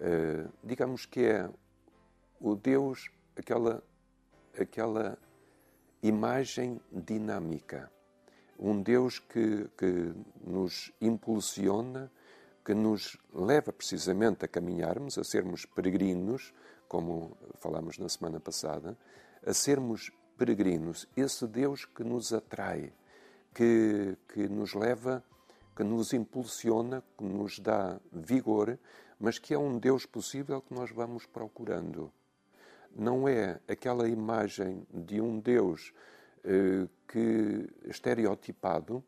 É, 0.01 0.47
digamos 0.63 1.07
que 1.07 1.25
é 1.25 1.51
o 2.41 2.55
Deus, 2.55 3.11
aquela, 3.37 3.83
aquela 4.57 5.19
imagem 6.03 6.81
dinâmica 6.93 7.91
um 8.59 8.83
Deus 8.83 9.21
que, 9.21 9.69
que 9.79 10.13
nos 10.45 10.93
impulsiona, 11.01 12.11
que 12.65 12.75
nos 12.75 13.17
leva 13.33 13.73
precisamente 13.73 14.45
a 14.45 14.49
caminharmos, 14.49 15.17
a 15.17 15.25
sermos 15.25 15.65
peregrinos, 15.65 16.53
como 16.89 17.37
falámos 17.61 17.99
na 17.99 18.09
semana 18.09 18.41
passada, 18.41 18.99
a 19.47 19.55
sermos 19.55 20.11
peregrinos. 20.37 21.07
Esse 21.17 21.47
Deus 21.47 21.85
que 21.85 22.03
nos 22.03 22.33
atrai, 22.33 22.93
que, 23.59 24.17
que 24.33 24.49
nos 24.49 24.73
leva, 24.73 25.21
que 25.75 25.83
nos 25.83 26.13
impulsiona, 26.13 27.03
que 27.17 27.25
nos 27.25 27.59
dá 27.59 27.99
vigor, 28.13 28.79
mas 29.19 29.37
que 29.41 29.53
é 29.53 29.59
um 29.59 29.81
Deus 29.81 30.07
possível 30.07 30.63
que 30.63 30.73
nós 30.73 30.93
vamos 30.93 31.27
procurando. 31.27 32.13
Não 32.95 33.27
é 33.29 33.59
aquela 33.67 34.09
imagem 34.09 34.87
de 34.95 35.21
um 35.21 35.41
Deus 35.41 35.93
eh, 36.45 36.87
que 37.09 37.69
estereotipado, 37.85 39.03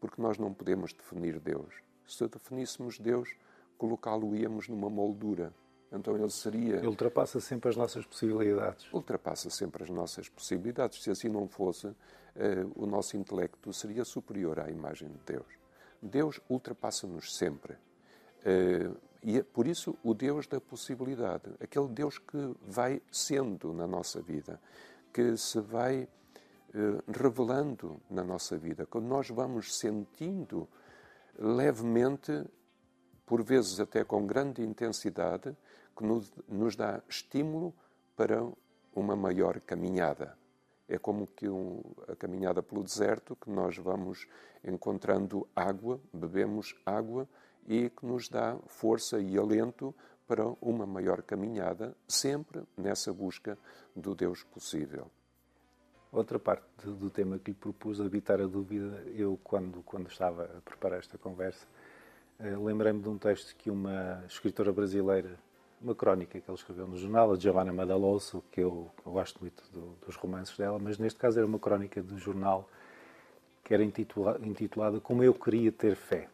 porque 0.00 0.22
nós 0.22 0.38
não 0.38 0.54
podemos 0.54 0.92
definir 0.92 1.40
Deus. 1.40 1.74
Se 2.06 2.28
definíssemos 2.28 3.00
Deus, 3.00 3.28
colocá-lo-íamos 3.76 4.68
numa 4.68 4.88
moldura. 4.88 5.52
Então 5.90 6.16
ele 6.16 6.30
seria. 6.30 6.76
Ele 6.76 6.86
ultrapassa 6.86 7.40
sempre 7.40 7.68
as 7.68 7.76
nossas 7.76 8.06
possibilidades. 8.06 8.92
Ultrapassa 8.92 9.50
sempre 9.50 9.82
as 9.82 9.90
nossas 9.90 10.28
possibilidades. 10.28 11.02
Se 11.02 11.10
assim 11.10 11.28
não 11.28 11.48
fosse, 11.48 11.92
o 12.76 12.86
nosso 12.86 13.16
intelecto 13.16 13.72
seria 13.72 14.04
superior 14.04 14.60
à 14.60 14.70
imagem 14.70 15.08
de 15.08 15.18
Deus. 15.26 15.46
Deus 16.00 16.40
ultrapassa-nos 16.48 17.36
sempre. 17.36 17.76
Eh, 18.44 18.90
e 19.22 19.38
é 19.38 19.42
por 19.42 19.66
isso 19.66 19.98
o 20.02 20.14
Deus 20.14 20.46
da 20.46 20.60
possibilidade, 20.60 21.50
aquele 21.60 21.88
Deus 21.88 22.18
que 22.18 22.54
vai 22.62 23.02
sendo 23.10 23.72
na 23.72 23.86
nossa 23.86 24.22
vida, 24.22 24.60
que 25.12 25.36
se 25.36 25.60
vai 25.60 26.08
eh, 26.74 27.02
revelando 27.08 28.00
na 28.08 28.22
nossa 28.22 28.56
vida, 28.56 28.86
quando 28.86 29.06
nós 29.06 29.28
vamos 29.28 29.76
sentindo 29.76 30.68
levemente, 31.36 32.44
por 33.26 33.42
vezes 33.42 33.80
até 33.80 34.04
com 34.04 34.24
grande 34.26 34.62
intensidade, 34.62 35.56
que 35.96 36.04
nos 36.48 36.76
dá 36.76 37.02
estímulo 37.08 37.74
para 38.14 38.48
uma 38.94 39.16
maior 39.16 39.60
caminhada. 39.60 40.37
É 40.88 40.98
como 40.98 41.26
que 41.26 41.48
um, 41.48 41.82
a 42.08 42.16
caminhada 42.16 42.62
pelo 42.62 42.82
deserto, 42.82 43.36
que 43.36 43.50
nós 43.50 43.76
vamos 43.76 44.26
encontrando 44.64 45.46
água, 45.54 46.00
bebemos 46.12 46.74
água 46.86 47.28
e 47.66 47.90
que 47.90 48.06
nos 48.06 48.28
dá 48.28 48.56
força 48.66 49.20
e 49.20 49.36
alento 49.36 49.94
para 50.26 50.46
uma 50.60 50.86
maior 50.86 51.22
caminhada, 51.22 51.94
sempre 52.06 52.62
nessa 52.76 53.12
busca 53.12 53.58
do 53.94 54.14
Deus 54.14 54.42
possível. 54.44 55.10
Outra 56.10 56.38
parte 56.38 56.64
do 56.86 57.10
tema 57.10 57.38
que 57.38 57.50
lhe 57.50 57.56
propus, 57.56 58.00
evitar 58.00 58.40
a 58.40 58.46
dúvida, 58.46 59.02
eu, 59.14 59.38
quando, 59.44 59.82
quando 59.82 60.08
estava 60.08 60.44
a 60.44 60.60
preparar 60.62 60.98
esta 60.98 61.18
conversa, 61.18 61.66
eh, 62.38 62.56
lembrei-me 62.56 63.02
de 63.02 63.08
um 63.08 63.18
texto 63.18 63.54
que 63.56 63.70
uma 63.70 64.24
escritora 64.26 64.72
brasileira, 64.72 65.38
uma 65.80 65.94
crónica 65.94 66.40
que 66.40 66.48
ela 66.48 66.56
escreveu 66.56 66.86
no 66.86 66.96
jornal, 66.96 67.32
a 67.32 67.36
Giovanna 67.36 67.72
Madaloso, 67.72 68.42
que 68.50 68.60
eu, 68.60 68.90
eu 69.04 69.12
gosto 69.12 69.40
muito 69.40 69.62
do, 69.72 69.96
dos 70.06 70.16
romances 70.16 70.56
dela, 70.56 70.78
mas 70.78 70.98
neste 70.98 71.18
caso 71.18 71.38
era 71.38 71.46
uma 71.46 71.58
crónica 71.58 72.02
do 72.02 72.18
jornal 72.18 72.68
que 73.62 73.74
era 73.74 73.84
intitula, 73.84 74.40
intitulada 74.42 75.00
Como 75.00 75.22
Eu 75.22 75.34
Queria 75.34 75.70
Ter 75.70 75.94
Fé. 75.94 76.28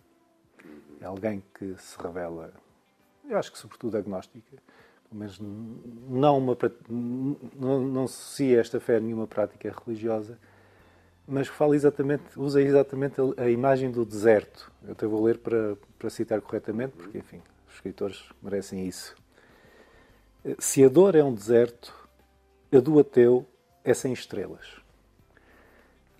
É 1.00 1.04
alguém 1.04 1.42
que 1.58 1.74
se 1.78 2.00
revela, 2.00 2.52
eu 3.28 3.36
acho 3.36 3.52
que 3.52 3.58
sobretudo 3.58 3.98
agnóstica, 3.98 4.56
mas 5.10 5.38
não, 5.38 6.38
uma, 6.38 6.56
não, 6.88 7.80
não 7.80 8.04
associa 8.04 8.60
esta 8.60 8.80
fé 8.80 8.96
a 8.96 9.00
nenhuma 9.00 9.26
prática 9.26 9.74
religiosa, 9.84 10.38
mas 11.26 11.48
fala 11.48 11.74
exatamente, 11.74 12.24
usa 12.36 12.60
exatamente 12.60 13.16
a 13.36 13.48
imagem 13.48 13.90
do 13.90 14.04
deserto. 14.04 14.70
Eu 14.82 14.92
até 14.92 15.06
vou 15.06 15.22
ler 15.24 15.38
para, 15.38 15.76
para 15.98 16.10
citar 16.10 16.40
corretamente, 16.40 16.96
porque, 16.96 17.18
enfim, 17.18 17.40
os 17.68 17.74
escritores 17.74 18.24
merecem 18.42 18.86
isso. 18.86 19.14
Se 20.58 20.84
a 20.84 20.88
dor 20.88 21.14
é 21.14 21.24
um 21.24 21.32
deserto, 21.32 21.94
a 22.72 22.80
do 22.80 22.98
ateu 22.98 23.46
é 23.82 23.94
sem 23.94 24.12
estrelas. 24.12 24.66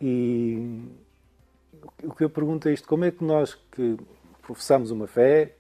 E 0.01 0.83
o 2.03 2.15
que 2.15 2.25
eu 2.25 2.31
pergunto 2.31 2.69
é 2.69 2.73
isto: 2.73 2.89
como 2.89 3.05
é 3.05 3.11
que 3.11 3.23
nós 3.23 3.55
que 3.55 3.97
professamos 4.43 4.91
uma 4.91 5.07
fé, 5.07 5.55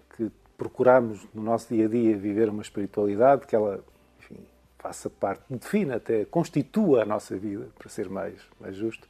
procurarmos 0.56 1.26
no 1.34 1.42
nosso 1.42 1.74
dia 1.74 1.86
a 1.86 1.88
dia 1.88 2.16
viver 2.16 2.48
uma 2.48 2.62
espiritualidade 2.62 3.46
que 3.46 3.56
ela 3.56 3.84
enfim, 4.18 4.38
faça 4.78 5.10
parte, 5.10 5.42
defina 5.48 5.96
até, 5.96 6.24
constitua 6.24 7.02
a 7.02 7.04
nossa 7.04 7.36
vida, 7.36 7.68
para 7.78 7.88
ser 7.88 8.08
mais, 8.08 8.40
mais 8.60 8.76
justo, 8.76 9.08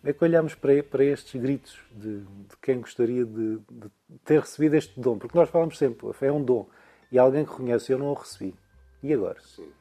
como 0.00 0.10
é 0.10 0.12
que 0.12 0.24
olhamos 0.24 0.54
para, 0.54 0.82
para 0.82 1.04
estes 1.04 1.40
gritos 1.40 1.78
de, 1.92 2.20
de 2.20 2.56
quem 2.60 2.80
gostaria 2.80 3.24
de, 3.24 3.58
de, 3.70 3.88
ter 4.24 4.40
recebido 4.40 4.74
este 4.74 4.98
dom? 5.00 5.16
Porque 5.16 5.38
nós 5.38 5.48
falamos 5.48 5.78
sempre, 5.78 6.08
a 6.08 6.12
fé 6.12 6.26
é 6.26 6.32
um 6.32 6.42
dom, 6.42 6.68
e 7.10 7.18
alguém 7.18 7.44
que 7.44 7.52
reconhece, 7.52 7.92
eu 7.92 7.98
não 7.98 8.08
o 8.08 8.14
recebi. 8.14 8.54
E 9.02 9.12
agora? 9.12 9.40
Sim. 9.40 9.72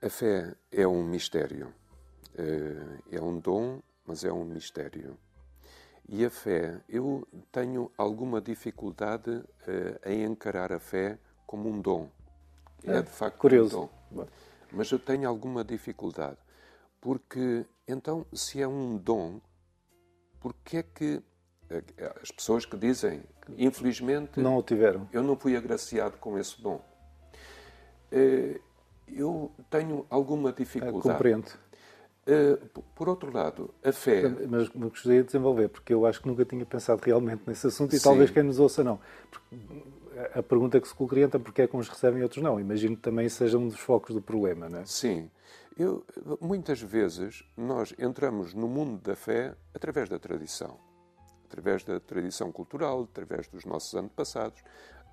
A 0.00 0.08
fé 0.08 0.54
é 0.70 0.86
um 0.86 1.02
mistério. 1.02 1.74
Eh, 2.36 3.16
é 3.16 3.20
um 3.20 3.40
dom, 3.40 3.80
mas 4.06 4.24
é 4.24 4.32
um 4.32 4.44
mistério. 4.44 5.18
E 6.08 6.24
a 6.24 6.30
fé, 6.30 6.80
eu 6.88 7.26
tenho 7.52 7.90
alguma 7.98 8.40
dificuldade 8.40 9.30
uh, 9.30 10.08
em 10.08 10.24
encarar 10.24 10.72
a 10.72 10.78
fé 10.78 11.18
como 11.46 11.68
um 11.68 11.80
dom. 11.82 12.08
É, 12.82 12.96
é 12.96 13.02
de 13.02 13.10
facto 13.10 13.36
curioso. 13.36 13.90
um 14.10 14.16
dom. 14.16 14.26
Mas 14.72 14.90
eu 14.90 14.98
tenho 14.98 15.28
alguma 15.28 15.62
dificuldade. 15.62 16.38
Porque, 16.98 17.66
então, 17.86 18.24
se 18.32 18.62
é 18.62 18.66
um 18.66 18.96
dom, 18.96 19.38
porque 20.40 20.78
é 20.78 20.82
que 20.82 21.22
eh, 21.68 21.82
as 22.22 22.30
pessoas 22.30 22.64
que 22.64 22.76
dizem, 22.76 23.22
infelizmente, 23.58 24.40
não 24.40 24.56
o 24.56 24.62
tiveram. 24.62 25.06
Eu 25.12 25.22
não 25.22 25.36
fui 25.36 25.56
agraciado 25.56 26.16
com 26.16 26.38
esse 26.38 26.60
dom. 26.62 26.82
Eu 29.14 29.50
tenho 29.70 30.06
alguma 30.10 30.52
dificuldade. 30.52 31.02
compreendo. 31.02 31.50
Eh, 32.26 32.58
por 32.94 33.08
outro 33.08 33.32
lado, 33.32 33.72
a 33.82 33.90
fé. 33.90 34.28
Mas 34.48 34.68
me 34.74 34.88
gostaria 34.90 35.20
de 35.20 35.26
desenvolver, 35.26 35.68
porque 35.68 35.94
eu 35.94 36.04
acho 36.04 36.20
que 36.20 36.28
nunca 36.28 36.44
tinha 36.44 36.64
pensado 36.66 37.00
realmente 37.02 37.42
nesse 37.46 37.66
assunto 37.66 37.94
e 37.94 37.98
Sim. 37.98 38.04
talvez 38.04 38.30
quem 38.30 38.42
nos 38.42 38.58
ouça 38.58 38.84
não. 38.84 39.00
A 40.34 40.42
pergunta 40.42 40.80
que 40.80 40.86
se 40.86 40.94
colocaria 40.94 41.24
então, 41.24 41.40
porque 41.40 41.62
é 41.62 41.66
que 41.66 41.76
uns 41.76 41.88
recebem 41.88 42.20
e 42.20 42.22
outros 42.22 42.42
não? 42.42 42.60
Imagino 42.60 42.96
que 42.96 43.02
também 43.02 43.28
seja 43.28 43.56
um 43.56 43.68
dos 43.68 43.78
focos 43.78 44.14
do 44.14 44.20
problema, 44.20 44.68
não 44.68 44.80
é? 44.80 44.84
Sim. 44.84 45.30
Eu, 45.78 46.04
muitas 46.40 46.82
vezes 46.82 47.44
nós 47.56 47.94
entramos 47.98 48.52
no 48.52 48.66
mundo 48.68 49.00
da 49.00 49.14
fé 49.14 49.54
através 49.72 50.08
da 50.08 50.18
tradição. 50.18 50.76
através 51.46 51.82
da 51.82 51.98
tradição 51.98 52.52
cultural, 52.52 53.04
através 53.04 53.48
dos 53.48 53.64
nossos 53.64 53.94
antepassados, 53.94 54.62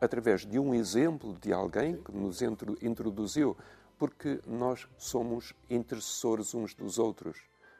através 0.01 0.45
de 0.45 0.59
um 0.59 0.73
exemplo 0.73 1.37
de 1.39 1.53
alguém 1.53 1.95
que 1.95 2.11
nos 2.11 2.41
introduziu, 2.81 3.55
porque 3.97 4.39
nós 4.45 4.87
somos 4.97 5.53
intercessores 5.69 6.53
uns 6.53 6.73
dos 6.73 6.99
outros. 6.99 7.37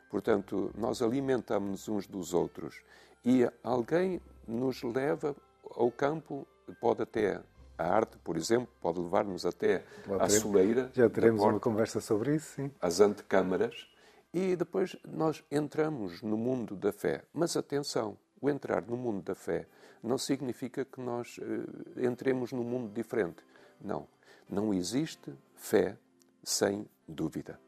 Portanto, 0.10 0.72
nós 0.78 1.02
alimentamos 1.02 1.88
uns 1.88 2.08
dos 2.08 2.34
outros 2.34 2.82
e 3.24 3.50
alguém 3.64 4.22
nos 4.48 4.84
leva 4.84 5.36
ao 5.72 5.92
campo, 5.92 6.48
pode 6.80 7.02
até 7.02 7.42
a 7.78 7.84
arte, 7.84 8.18
por 8.24 8.38
exemplo, 8.38 8.70
pode 8.80 9.00
levar-nos 9.00 9.46
até 9.46 9.84
à 10.20 10.30
soleira. 10.30 10.90
Já 10.94 11.10
teremos 11.10 11.42
porta, 11.42 11.54
uma 11.56 11.60
conversa 11.60 12.00
sobre 12.00 12.36
isso, 12.36 12.56
sim. 12.56 12.72
Às 12.80 13.00
antecâmaras. 13.00 13.88
E 14.34 14.56
depois 14.56 14.98
nós 15.08 15.44
entramos 15.50 16.22
no 16.22 16.38
mundo 16.38 16.76
da 16.76 16.92
fé. 16.92 17.24
Mas 17.34 17.56
atenção, 17.56 18.18
o 18.42 18.50
entrar 18.50 18.82
no 18.84 18.98
mundo 18.98 19.22
da 19.22 19.34
fé 19.34 19.68
não 20.04 20.18
significa 20.18 20.86
que 20.86 21.02
nós 21.02 21.38
uh, 21.38 22.06
entremos 22.06 22.52
num 22.52 22.64
mundo 22.64 22.92
diferente. 22.94 23.44
Não. 23.82 24.08
Não 24.50 24.74
existe 24.74 25.34
fé 25.56 25.98
sem 26.46 26.88
dúvida. 27.08 27.60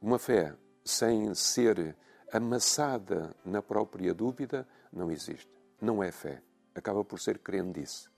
Uma 0.00 0.18
fé 0.18 0.54
sem 0.84 1.34
ser 1.34 1.96
amassada 2.32 3.34
na 3.44 3.62
própria 3.62 4.14
dúvida 4.14 4.68
não 4.92 5.10
existe. 5.10 5.50
Não 5.80 6.02
é 6.02 6.12
fé. 6.12 6.42
Acaba 6.74 7.02
por 7.02 7.18
ser 7.18 7.38
crendice. 7.38 8.08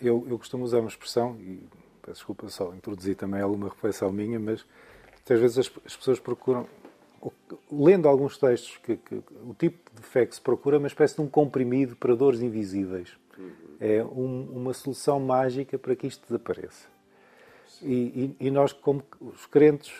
Eu, 0.00 0.26
eu 0.28 0.38
costumo 0.38 0.64
usar 0.64 0.78
uma 0.78 0.88
expressão, 0.88 1.36
e 1.38 1.68
peço 2.00 2.14
desculpa 2.14 2.48
só 2.48 2.72
introduzir 2.74 3.16
também 3.16 3.42
alguma 3.42 3.68
reflexão 3.68 4.10
minha, 4.10 4.38
mas 4.38 4.64
muitas 5.12 5.40
vezes 5.40 5.58
as, 5.58 5.72
as 5.84 5.96
pessoas 5.96 6.18
procuram, 6.18 6.66
lendo 7.70 8.08
alguns 8.08 8.38
textos, 8.38 8.76
que, 8.78 8.96
que, 8.96 9.22
o 9.44 9.54
tipo 9.54 9.90
de 9.94 10.02
fé 10.02 10.26
que 10.26 10.34
se 10.34 10.40
procura 10.40 10.76
é 10.76 10.78
uma 10.78 10.88
espécie 10.88 11.14
de 11.16 11.20
um 11.20 11.28
comprimido 11.28 11.96
para 11.96 12.14
dores 12.14 12.40
invisíveis. 12.40 13.16
É 13.78 14.02
um, 14.02 14.48
uma 14.52 14.72
solução 14.72 15.20
mágica 15.20 15.78
para 15.78 15.94
que 15.94 16.06
isto 16.06 16.26
desapareça. 16.26 16.88
E, 17.82 18.34
e, 18.40 18.46
e, 18.46 18.50
nós, 18.50 18.72
como 18.72 19.02
os 19.20 19.44
crentes 19.46 19.92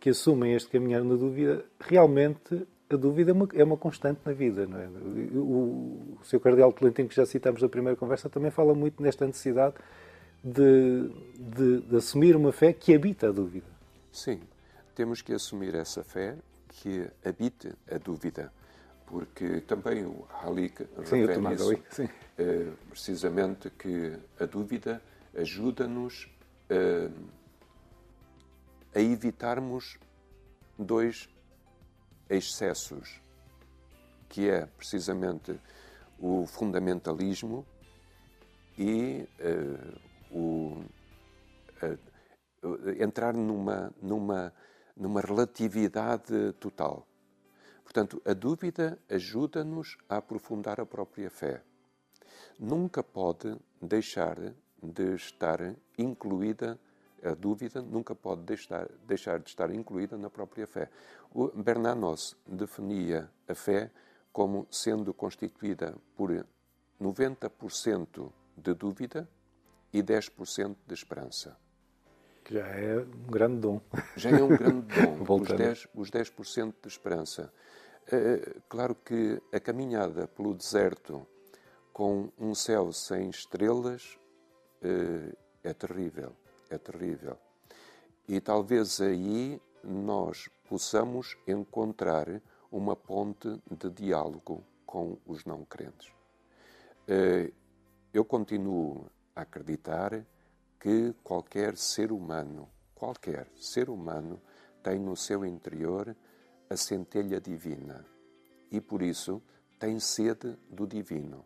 que 0.00 0.10
assumem 0.10 0.54
este 0.54 0.68
caminhar 0.68 1.04
na 1.04 1.14
dúvida, 1.14 1.64
realmente 1.78 2.66
a 2.88 2.96
dúvida 2.96 3.30
é 3.30 3.34
uma, 3.34 3.48
é 3.54 3.62
uma 3.62 3.76
constante 3.76 4.20
na 4.24 4.32
vida. 4.32 4.66
Não 4.66 4.78
é? 4.78 4.86
o, 5.34 6.18
o 6.20 6.24
seu 6.24 6.40
Cardeal 6.40 6.72
Tolentino, 6.72 7.08
que 7.08 7.14
já 7.14 7.24
citamos 7.24 7.62
na 7.62 7.68
primeira 7.68 7.96
conversa, 7.96 8.28
também 8.28 8.50
fala 8.50 8.74
muito 8.74 9.00
nesta 9.00 9.26
necessidade 9.26 9.74
de, 10.42 11.08
de, 11.38 11.80
de, 11.82 11.96
assumir 11.96 12.34
uma 12.34 12.50
fé 12.50 12.72
que 12.72 12.94
habita 12.94 13.28
a 13.28 13.32
dúvida. 13.32 13.66
Sim, 14.10 14.40
temos 14.94 15.22
que 15.22 15.32
assumir 15.32 15.74
essa 15.74 16.02
fé 16.02 16.36
que 16.70 17.10
habite 17.24 17.74
a 17.90 17.98
dúvida, 17.98 18.52
porque 19.06 19.60
também 19.62 20.04
o 20.04 20.26
Halik 20.40 20.86
refere 20.96 21.54
isso, 21.54 21.82
sim. 21.90 22.04
Uh, 22.04 22.76
precisamente 22.88 23.68
que 23.70 24.16
a 24.38 24.46
dúvida 24.46 25.02
ajuda-nos 25.36 26.24
uh, 26.70 27.12
a 28.94 29.00
evitarmos 29.00 29.98
dois 30.78 31.28
excessos, 32.28 33.20
que 34.28 34.48
é 34.48 34.66
precisamente 34.66 35.58
o 36.18 36.46
fundamentalismo 36.46 37.66
e 38.78 39.28
uh, 39.40 40.00
o, 40.30 40.84
entrar 42.98 43.34
numa, 43.34 43.92
numa, 44.00 44.52
numa 45.00 45.20
relatividade 45.20 46.52
total. 46.60 47.06
Portanto, 47.82 48.22
a 48.24 48.34
dúvida 48.34 48.98
ajuda-nos 49.08 49.96
a 50.08 50.18
aprofundar 50.18 50.78
a 50.78 50.86
própria 50.86 51.30
fé. 51.30 51.62
Nunca 52.58 53.02
pode 53.02 53.56
deixar 53.80 54.36
de 54.80 55.14
estar 55.14 55.74
incluída 55.98 56.78
a 57.22 57.34
dúvida 57.34 57.82
nunca 57.82 58.14
pode 58.14 58.42
deixar, 58.42 58.88
deixar 59.06 59.40
de 59.40 59.50
estar 59.50 59.70
incluída 59.74 60.16
na 60.16 60.30
própria 60.30 60.66
fé. 60.66 60.88
O 61.34 61.48
Bernanos 61.48 62.34
definia 62.46 63.30
a 63.46 63.54
fé 63.54 63.90
como 64.32 64.66
sendo 64.70 65.12
constituída 65.12 65.94
por 66.16 66.30
90% 66.98 68.32
de 68.56 68.74
dúvida 68.74 69.28
e 69.92 70.02
10% 70.02 70.76
de 70.86 70.94
esperança. 70.94 71.58
Já 72.50 72.66
é 72.66 72.98
um 72.98 73.30
grande 73.30 73.60
dom. 73.60 73.80
Já 74.16 74.30
é 74.30 74.42
um 74.42 74.48
grande 74.48 74.86
dom, 75.00 75.34
os 75.40 75.48
10%, 75.48 75.88
os 75.94 76.10
10 76.10 76.32
de 76.82 76.88
esperança. 76.88 77.52
É, 78.10 78.56
claro 78.68 78.94
que 78.94 79.40
a 79.52 79.60
caminhada 79.60 80.26
pelo 80.26 80.52
deserto 80.52 81.24
com 81.92 82.28
um 82.36 82.52
céu 82.54 82.92
sem 82.92 83.30
estrelas 83.30 84.18
é, 84.82 85.68
é 85.70 85.72
terrível 85.72 86.34
é 86.70 86.78
terrível. 86.78 87.36
E 88.26 88.40
talvez 88.40 89.00
aí 89.00 89.60
nós 89.82 90.48
possamos 90.68 91.36
encontrar 91.46 92.40
uma 92.70 92.94
ponte 92.94 93.60
de 93.68 93.90
diálogo 93.90 94.64
com 94.86 95.18
os 95.26 95.44
não 95.44 95.64
crentes. 95.64 96.12
Eu 98.12 98.24
continuo 98.24 99.10
a 99.34 99.42
acreditar 99.42 100.24
que 100.80 101.14
qualquer 101.22 101.76
ser 101.76 102.10
humano, 102.10 102.68
qualquer 102.94 103.46
ser 103.54 103.88
humano, 103.88 104.40
tem 104.82 104.98
no 104.98 105.14
seu 105.14 105.44
interior 105.44 106.16
a 106.68 106.76
centelha 106.76 107.40
divina 107.40 108.04
e 108.70 108.80
por 108.80 109.02
isso 109.02 109.42
tem 109.78 110.00
sede 110.00 110.56
do 110.68 110.86
divino, 110.86 111.44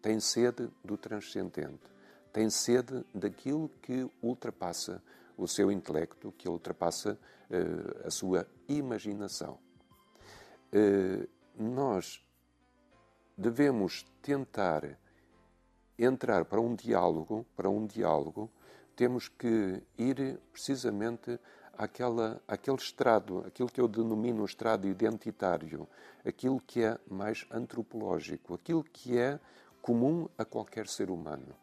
tem 0.00 0.20
sede 0.20 0.70
do 0.84 0.96
transcendente 0.96 1.96
tem 2.36 2.50
sede 2.50 3.02
daquilo 3.14 3.70
que 3.80 4.06
ultrapassa 4.20 5.02
o 5.38 5.48
seu 5.48 5.72
intelecto, 5.72 6.34
que 6.36 6.46
ultrapassa 6.46 7.18
uh, 7.48 8.06
a 8.06 8.10
sua 8.10 8.46
imaginação. 8.68 9.58
Uh, 10.70 11.26
nós 11.58 12.22
devemos 13.38 14.04
tentar 14.20 14.98
entrar 15.98 16.44
para 16.44 16.60
um 16.60 16.74
diálogo, 16.74 17.46
para 17.56 17.70
um 17.70 17.86
diálogo, 17.86 18.50
temos 18.96 19.28
que 19.28 19.82
ir 19.96 20.40
precisamente 20.50 21.38
àquela, 21.76 22.40
àquele 22.48 22.78
estrado, 22.78 23.44
aquilo 23.46 23.68
que 23.68 23.80
eu 23.80 23.86
denomino 23.86 24.44
estrado 24.44 24.88
identitário, 24.88 25.86
aquilo 26.24 26.60
que 26.60 26.82
é 26.82 26.98
mais 27.08 27.46
antropológico, 27.50 28.54
aquilo 28.54 28.82
que 28.82 29.18
é 29.18 29.38
comum 29.80 30.28
a 30.36 30.44
qualquer 30.44 30.88
ser 30.88 31.10
humano 31.10 31.54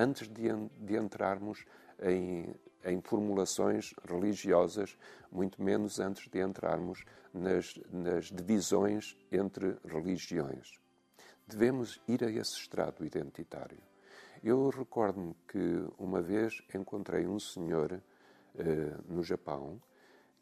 antes 0.00 0.28
de, 0.28 0.48
de 0.78 0.96
entrarmos 0.96 1.64
em, 2.00 2.54
em, 2.84 3.00
formulações 3.02 3.94
religiosas, 4.08 4.96
muito 5.30 5.62
menos 5.62 6.00
antes 6.00 6.26
de 6.28 6.40
entrarmos 6.40 7.04
nas, 7.34 7.74
nas 7.92 8.30
divisões 8.30 9.16
entre 9.30 9.76
religiões. 9.84 10.80
Devemos 11.46 12.00
ir 12.08 12.24
a 12.24 12.30
esse 12.30 12.54
estrado 12.56 13.04
identitário. 13.04 13.89
Eu 14.42 14.70
recordo-me 14.70 15.34
que 15.46 15.84
uma 15.98 16.22
vez 16.22 16.62
encontrei 16.74 17.26
um 17.26 17.38
senhor 17.38 18.00
eh, 18.58 18.96
no 19.08 19.22
Japão 19.22 19.80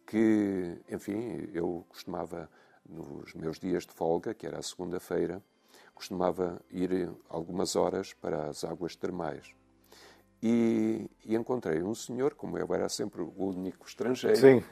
que, 0.07 0.81
enfim, 0.89 1.51
eu 1.53 1.85
costumava, 1.89 2.49
nos 2.89 3.35
meus 3.35 3.59
dias 3.59 3.85
de 3.85 3.93
folga, 3.93 4.33
que 4.33 4.47
era 4.47 4.59
a 4.59 4.63
segunda-feira, 4.63 5.43
costumava 5.95 6.63
ir 6.71 7.11
algumas 7.29 7.77
horas 7.77 8.15
para 8.15 8.49
as 8.49 8.65
águas 8.65 8.97
termais. 8.97 9.53
E, 10.41 11.11
e, 11.25 11.35
encontrei 11.35 11.83
um 11.83 11.95
senhor, 11.95 12.35
como 12.35 12.57
eu 12.57 12.73
era 12.73 12.89
sempre 12.89 13.21
o 13.21 13.33
único 13.37 13.87
estrangeiro. 13.87 14.37
Sim. 14.37 14.65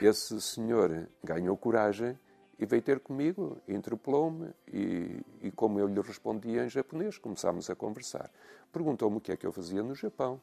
Esse 0.00 0.40
senhor 0.42 1.08
ganhou 1.24 1.56
coragem 1.56 2.18
e 2.58 2.64
veio 2.64 2.82
ter 2.82 3.00
comigo, 3.00 3.60
interpelou-me 3.68 4.50
e, 4.72 5.20
e, 5.42 5.50
como 5.50 5.78
eu 5.78 5.86
lhe 5.86 6.00
respondi 6.00 6.58
em 6.58 6.68
japonês, 6.68 7.18
começámos 7.18 7.68
a 7.68 7.74
conversar. 7.74 8.30
Perguntou-me 8.72 9.18
o 9.18 9.20
que 9.20 9.32
é 9.32 9.36
que 9.36 9.46
eu 9.46 9.52
fazia 9.52 9.82
no 9.82 9.94
Japão. 9.94 10.40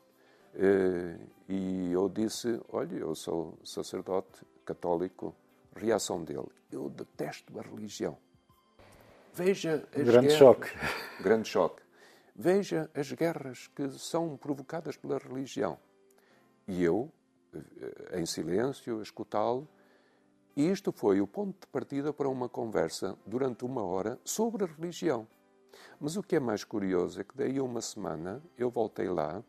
Eh, 0.55 1.17
e 1.49 1.91
eu 1.91 2.07
disse: 2.07 2.61
Olha, 2.71 2.95
eu 2.95 3.15
sou 3.15 3.57
sacerdote 3.63 4.45
católico. 4.63 5.35
Reação 5.75 6.23
dele: 6.23 6.51
Eu 6.71 6.89
detesto 6.89 7.57
a 7.59 7.63
religião. 7.63 8.15
Veja 9.33 9.87
as 9.91 10.03
Grande 10.03 10.27
guerras. 10.27 10.33
choque. 10.33 10.69
Grande 11.21 11.49
choque. 11.49 11.81
Veja 12.35 12.89
as 12.93 13.11
guerras 13.11 13.67
que 13.75 13.89
são 13.97 14.37
provocadas 14.37 14.95
pela 14.95 15.17
religião. 15.17 15.79
E 16.67 16.83
eu, 16.83 17.11
eh, 17.53 18.19
em 18.19 18.25
silêncio, 18.27 18.99
a 18.99 19.01
escutá-lo, 19.01 19.67
e 20.55 20.69
isto 20.69 20.91
foi 20.91 21.19
o 21.19 21.27
ponto 21.27 21.61
de 21.61 21.67
partida 21.67 22.13
para 22.13 22.29
uma 22.29 22.47
conversa 22.47 23.17
durante 23.25 23.65
uma 23.65 23.83
hora 23.83 24.19
sobre 24.23 24.63
a 24.63 24.67
religião. 24.67 25.27
Mas 25.99 26.15
o 26.15 26.21
que 26.21 26.35
é 26.35 26.39
mais 26.39 26.63
curioso 26.63 27.19
é 27.19 27.23
que 27.23 27.35
daí 27.35 27.57
a 27.57 27.63
uma 27.63 27.81
semana 27.81 28.41
eu 28.57 28.69
voltei 28.69 29.09
lá, 29.09 29.43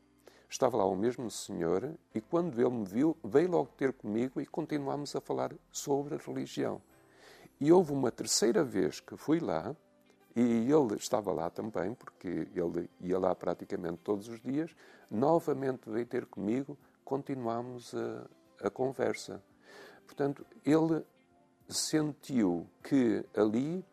estava 0.48 0.76
lá 0.76 0.86
o 0.86 0.96
mesmo 0.96 1.30
senhor, 1.30 1.94
e 2.14 2.20
quando 2.20 2.58
ele 2.58 2.70
me 2.70 2.84
viu, 2.84 3.16
veio 3.22 3.50
logo 3.50 3.70
ter 3.76 3.92
comigo 3.92 4.40
e 4.40 4.46
continuámos 4.46 5.14
a 5.14 5.20
falar 5.20 5.52
sobre 5.70 6.14
a 6.14 6.18
religião. 6.18 6.80
E 7.60 7.70
houve 7.70 7.92
uma 7.92 8.10
terceira 8.10 8.64
vez 8.64 9.00
que 9.00 9.16
fui 9.16 9.40
lá, 9.40 9.76
e 10.34 10.40
ele 10.40 10.96
estava 10.96 11.32
lá 11.32 11.50
também, 11.50 11.94
porque 11.94 12.48
ele 12.54 12.90
ia 13.00 13.18
lá 13.18 13.34
praticamente 13.34 13.98
todos 13.98 14.28
os 14.28 14.40
dias, 14.40 14.74
novamente 15.10 15.88
veio 15.90 16.06
ter 16.06 16.26
comigo, 16.26 16.78
continuámos 17.04 17.94
a, 17.94 18.66
a 18.66 18.70
conversa. 18.70 19.42
Portanto, 20.06 20.44
ele 20.64 21.02
sentiu 21.68 22.66
que 22.82 23.24
ali 23.36 23.84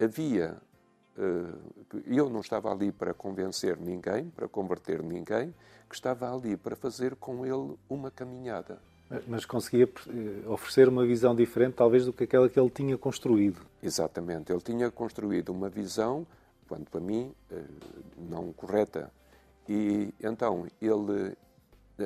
havia. 0.00 0.56
Uh, 1.16 2.02
eu 2.06 2.28
não 2.28 2.40
estava 2.40 2.70
ali 2.70 2.92
para 2.92 3.14
convencer 3.14 3.78
ninguém, 3.78 4.28
para 4.30 4.46
converter 4.46 5.02
ninguém, 5.02 5.54
que 5.88 5.94
estava 5.94 6.32
ali 6.32 6.56
para 6.56 6.76
fazer 6.76 7.16
com 7.16 7.46
ele 7.46 7.76
uma 7.88 8.10
caminhada. 8.10 8.78
Mas 9.28 9.44
conseguia 9.44 9.84
eh, 10.08 10.48
oferecer 10.48 10.88
uma 10.88 11.06
visão 11.06 11.34
diferente, 11.34 11.74
talvez, 11.74 12.04
do 12.04 12.12
que 12.12 12.24
aquela 12.24 12.48
que 12.48 12.58
ele 12.58 12.70
tinha 12.70 12.98
construído. 12.98 13.60
Exatamente. 13.80 14.52
Ele 14.52 14.60
tinha 14.60 14.90
construído 14.90 15.50
uma 15.50 15.68
visão, 15.68 16.26
quanto 16.68 16.90
para 16.90 17.00
mim, 17.00 17.32
eh, 17.50 17.62
não 18.18 18.52
correta. 18.52 19.12
E 19.68 20.12
então 20.20 20.66
ele, 20.82 21.30
eh, 21.30 21.36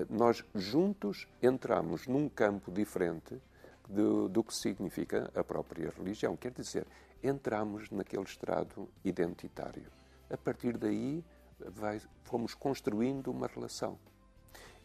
nós 0.09 0.45
juntos 0.55 1.27
entramos 1.43 2.07
num 2.07 2.29
campo 2.29 2.71
diferente 2.71 3.41
do, 3.89 4.29
do 4.29 4.45
que 4.45 4.55
significa 4.55 5.31
a 5.35 5.43
própria 5.43 5.93
religião. 5.97 6.37
Quer 6.37 6.53
dizer, 6.53 6.87
entramos 7.23 7.91
naquele 7.91 8.23
estrado 8.23 8.89
identitário. 9.05 9.87
A 10.31 10.37
partir 10.37 10.77
daí, 10.77 11.25
vai, 11.59 12.01
fomos 12.25 12.55
construindo 12.55 13.31
uma 13.31 13.47
relação 13.47 13.99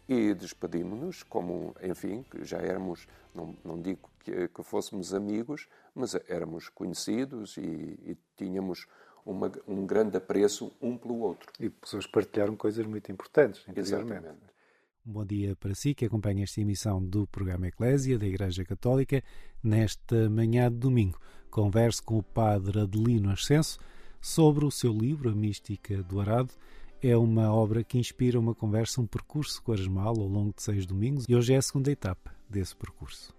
e 0.07 0.33
despedimos-nos 0.33 1.23
como, 1.23 1.75
enfim, 1.81 2.23
já 2.41 2.57
éramos, 2.57 3.07
não, 3.33 3.55
não 3.63 3.81
digo 3.81 4.09
que, 4.19 4.47
que, 4.47 4.63
fôssemos 4.63 5.13
amigos, 5.13 5.67
mas 5.93 6.15
éramos 6.27 6.69
conhecidos 6.69 7.57
e, 7.57 7.61
e 7.61 8.17
tínhamos 8.35 8.87
uma, 9.25 9.51
um 9.67 9.85
grande 9.85 10.17
apreço 10.17 10.71
um 10.79 10.97
pelo 10.97 11.19
outro. 11.19 11.51
E 11.59 11.69
pessoas 11.69 12.05
partilharam 12.05 12.55
coisas 12.55 12.85
muito 12.85 13.11
importantes, 13.11 13.65
Exatamente. 13.75 14.54
Bom 15.07 15.23
dia 15.23 15.55
para 15.55 15.75
si 15.75 15.93
que 15.93 16.05
acompanha 16.05 16.43
esta 16.43 16.59
emissão 16.59 16.99
do 16.99 17.27
programa 17.27 17.67
Eclésia 17.67 18.17
da 18.17 18.25
Igreja 18.25 18.65
Católica. 18.65 19.21
Nesta 19.63 20.27
manhã 20.31 20.67
de 20.67 20.79
domingo, 20.79 21.19
converso 21.51 22.03
com 22.03 22.17
o 22.17 22.23
padre 22.23 22.79
Adelino 22.79 23.29
Ascenso 23.29 23.77
sobre 24.19 24.65
o 24.65 24.71
seu 24.71 24.91
livro, 24.91 25.29
A 25.29 25.35
Mística 25.35 26.01
do 26.01 26.19
Arado, 26.19 26.49
é 27.03 27.15
uma 27.15 27.53
obra 27.53 27.83
que 27.83 27.99
inspira 27.99 28.39
uma 28.39 28.55
conversa, 28.55 28.99
um 28.99 29.05
percurso 29.05 29.61
quaresmal 29.61 30.19
ao 30.19 30.27
longo 30.27 30.55
de 30.55 30.63
seis 30.63 30.87
domingos 30.87 31.25
e 31.29 31.35
hoje 31.35 31.53
é 31.53 31.57
a 31.57 31.61
segunda 31.61 31.91
etapa 31.91 32.33
desse 32.49 32.75
percurso. 32.75 33.31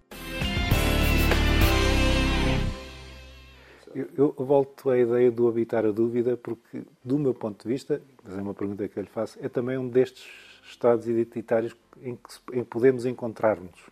Eu, 3.93 4.35
eu, 4.39 4.47
volto 4.47 4.89
à 4.89 4.97
ideia 4.97 5.33
do 5.33 5.49
habitar 5.49 5.85
a 5.85 5.91
dúvida 5.91 6.37
porque, 6.37 6.85
do 7.03 7.19
meu 7.19 7.35
ponto 7.35 7.67
de 7.67 7.69
vista, 7.69 8.01
mas 8.23 8.39
é 8.39 8.41
uma 8.41 8.55
pergunta 8.55 8.87
que 8.87 8.97
eu 8.97 9.03
lhe 9.03 9.09
faço, 9.09 9.37
é 9.43 9.49
também 9.49 9.77
um 9.77 9.89
destes 9.89 10.46
estados 10.69 11.07
identitários 11.07 11.77
em 12.01 12.17
que, 12.17 12.59
em 12.59 12.65
podemos 12.65 13.07
encontrar-nos. 13.07 13.91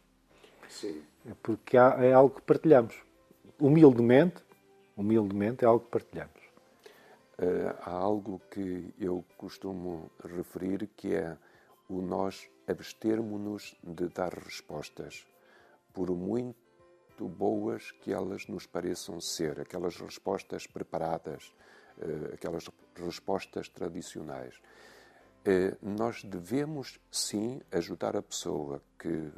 Sim. 0.68 1.02
É 1.26 1.32
porque 1.42 1.76
há, 1.76 1.96
é 2.00 2.12
algo 2.12 2.36
que 2.36 2.42
partilhamos. 2.42 2.94
Humildemente, 3.58 4.42
humildemente 4.96 5.64
é 5.64 5.68
algo 5.68 5.84
que 5.84 5.90
partilhamos. 5.90 6.44
Uh, 7.36 7.74
há 7.82 7.90
algo 7.90 8.40
que 8.50 8.94
eu 8.98 9.24
costumo 9.36 10.10
referir 10.22 10.88
que 10.96 11.14
é 11.14 11.36
o 11.88 12.00
nós 12.00 12.48
abstermos-nos 12.66 13.76
de 13.82 14.08
dar 14.08 14.32
respostas, 14.32 15.26
por 15.92 16.10
muito 16.10 16.54
boas 17.18 17.90
que 17.90 18.12
elas 18.12 18.46
nos 18.46 18.66
pareçam 18.66 19.20
ser, 19.20 19.60
aquelas 19.60 19.96
respostas 19.96 20.66
preparadas, 20.66 21.52
uh, 21.98 22.34
aquelas 22.34 22.68
respostas 22.96 23.68
tradicionais. 23.68 24.54
Uh, 25.46 25.76
nós 25.82 26.24
devemos 26.24 26.98
sim 27.10 27.60
ajudar 27.70 28.16
a 28.16 28.22
pessoa 28.22 28.82
que, 28.98 29.30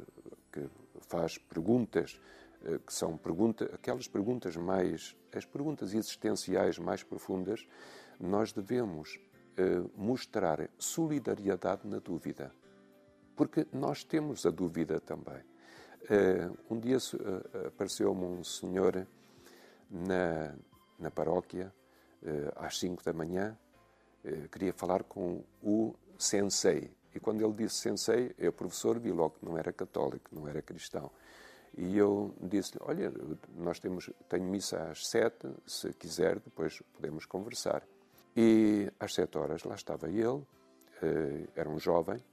que 0.51 0.69
faz 1.01 1.37
perguntas 1.37 2.17
eh, 2.67 2.79
que 2.85 2.93
são 2.93 3.17
pergunta, 3.17 3.69
aquelas 3.73 4.07
perguntas 4.07 4.55
mais, 4.55 5.15
as 5.33 5.45
perguntas 5.45 5.93
existenciais 5.93 6.79
mais 6.79 7.03
profundas, 7.03 7.67
nós 8.19 8.51
devemos 8.51 9.19
eh, 9.55 9.83
mostrar 9.95 10.69
solidariedade 10.77 11.87
na 11.87 11.99
dúvida. 11.99 12.51
Porque 13.35 13.67
nós 13.71 14.03
temos 14.03 14.45
a 14.45 14.49
dúvida 14.49 14.99
também. 14.99 15.43
Eh, 16.09 16.49
um 16.69 16.79
dia 16.79 16.97
apareceu-me 17.67 18.25
um 18.25 18.43
senhor 18.43 19.07
na, 19.89 20.55
na 20.99 21.11
paróquia, 21.11 21.73
às 22.55 22.79
5 22.79 23.03
da 23.03 23.13
manhã, 23.13 23.57
queria 24.51 24.73
falar 24.73 25.03
com 25.03 25.43
o 25.61 25.93
sensei. 26.17 26.91
E 27.13 27.19
quando 27.19 27.43
ele 27.43 27.53
disse 27.53 27.75
sensei, 27.75 28.33
eu, 28.37 28.51
professor, 28.53 28.99
vi 28.99 29.11
logo 29.11 29.35
que 29.39 29.45
não 29.45 29.57
era 29.57 29.73
católico, 29.73 30.29
não 30.31 30.47
era 30.47 30.61
cristão. 30.61 31.11
E 31.77 31.97
eu 31.97 32.33
disse-lhe, 32.41 32.79
olha, 32.81 33.11
nós 33.55 33.79
temos, 33.79 34.09
tenho 34.27 34.45
missa 34.45 34.89
às 34.89 35.07
sete, 35.07 35.47
se 35.65 35.93
quiser, 35.93 36.39
depois 36.39 36.81
podemos 36.93 37.25
conversar. 37.25 37.83
E 38.35 38.91
às 38.99 39.13
sete 39.13 39.37
horas 39.37 39.63
lá 39.63 39.75
estava 39.75 40.09
ele, 40.09 40.43
eh, 41.01 41.47
era 41.55 41.69
um 41.69 41.79
jovem, 41.79 42.23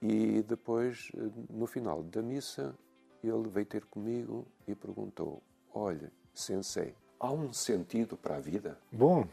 e 0.00 0.42
depois, 0.42 1.10
eh, 1.14 1.30
no 1.50 1.66
final 1.66 2.02
da 2.02 2.22
missa, 2.22 2.74
ele 3.22 3.48
veio 3.48 3.66
ter 3.66 3.84
comigo 3.86 4.46
e 4.66 4.74
perguntou, 4.74 5.42
olha, 5.72 6.12
sensei, 6.34 6.94
há 7.18 7.30
um 7.30 7.52
sentido 7.52 8.16
para 8.16 8.36
a 8.36 8.40
vida? 8.40 8.78
Bom, 8.92 9.26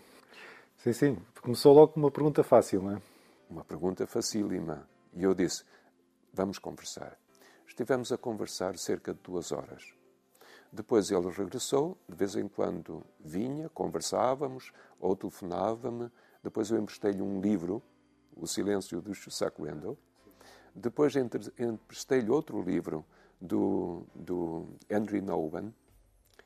sim, 0.84 0.94
sim, 0.94 1.18
começou 1.42 1.74
logo 1.74 1.94
com 1.94 2.00
uma 2.00 2.12
pergunta 2.12 2.44
fácil, 2.44 2.82
não 2.82 2.92
é? 2.92 3.02
Uma 3.50 3.64
pergunta 3.64 4.08
facílima. 4.08 4.88
E 5.14 5.24
eu 5.24 5.36
disse, 5.36 5.64
vamos 6.34 6.58
conversar. 6.58 7.18
Estivemos 7.68 8.12
a 8.12 8.18
conversar 8.18 8.78
cerca 8.78 9.14
de 9.14 9.20
duas 9.22 9.52
horas. 9.52 9.94
Depois 10.72 11.12
ele 11.12 11.30
regressou, 11.30 11.98
de 12.08 12.16
vez 12.16 12.36
em 12.36 12.48
quando 12.48 13.04
vinha, 13.20 13.70
conversávamos, 13.70 14.72
ou 15.00 15.16
telefonava-me. 15.16 16.10
Depois 16.42 16.72
eu 16.72 16.80
emprestei-lhe 16.80 17.22
um 17.22 17.42
livro, 17.42 17.84
O 18.36 18.48
Silêncio 18.48 19.02
do 19.02 19.14
Chusaku 19.14 19.68
Endo. 19.68 19.98
Depois 20.74 21.14
emprestei-lhe 21.16 22.30
outro 22.30 22.62
livro 22.62 23.06
do, 23.40 24.04
do 24.16 24.68
Andrew 24.90 25.22
Nowen, 25.22 25.74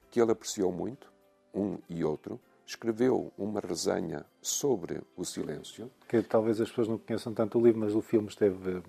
que 0.09 0.19
ele 0.19 0.31
apreciou 0.31 0.71
muito, 0.71 1.13
um 1.53 1.77
e 1.87 2.03
outro. 2.03 2.39
Escreveu 2.65 3.31
uma 3.37 3.59
resenha 3.59 4.25
sobre 4.41 5.01
o 5.15 5.23
silêncio. 5.23 5.91
Que 6.07 6.21
talvez 6.21 6.59
as 6.59 6.69
pessoas 6.69 6.87
não 6.87 6.97
conheçam 6.97 7.33
tanto 7.33 7.59
o 7.59 7.63
livro, 7.63 7.81
mas 7.81 7.93
o 7.93 8.01
filme 8.01 8.27
esteve 8.27 8.81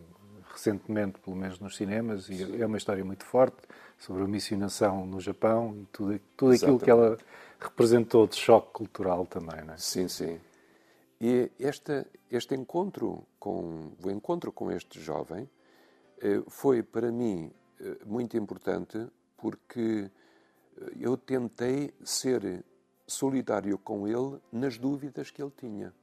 recentemente, 0.50 1.18
pelo 1.20 1.36
menos 1.36 1.60
nos 1.60 1.76
cinemas, 1.76 2.30
e 2.30 2.38
Sim. 2.38 2.60
é 2.62 2.66
uma 2.66 2.78
história 2.78 3.04
muito 3.04 3.24
forte 3.24 3.58
sobre 3.98 4.22
a 4.22 4.26
missionação 4.26 5.06
no 5.06 5.20
Japão 5.20 5.76
e 5.76 5.86
tudo, 5.92 6.20
tudo 6.36 6.52
aquilo 6.54 6.78
que 6.78 6.90
ela 6.90 7.18
representou 7.60 8.26
de 8.26 8.36
choque 8.36 8.72
cultural 8.72 9.26
também, 9.26 9.62
não 9.64 9.74
é? 9.74 9.76
Sim, 9.76 10.08
sim. 10.08 10.40
E 11.20 11.50
este, 11.58 12.06
este 12.30 12.54
encontro 12.54 13.26
com 13.38 13.92
o 14.02 14.10
encontro 14.10 14.52
com 14.52 14.70
este 14.70 15.00
jovem 15.00 15.48
eh, 16.20 16.42
foi 16.48 16.82
para 16.82 17.10
mim 17.10 17.50
eh, 17.80 17.98
muito 18.04 18.36
importante 18.36 19.06
porque 19.36 20.10
eh, 20.78 20.92
eu 21.00 21.16
tentei 21.16 21.94
ser 22.04 22.64
solidário 23.06 23.78
com 23.78 24.06
ele 24.06 24.40
nas 24.52 24.78
dúvidas 24.78 25.30
que 25.30 25.42
ele 25.42 25.52
tinha. 25.56 25.94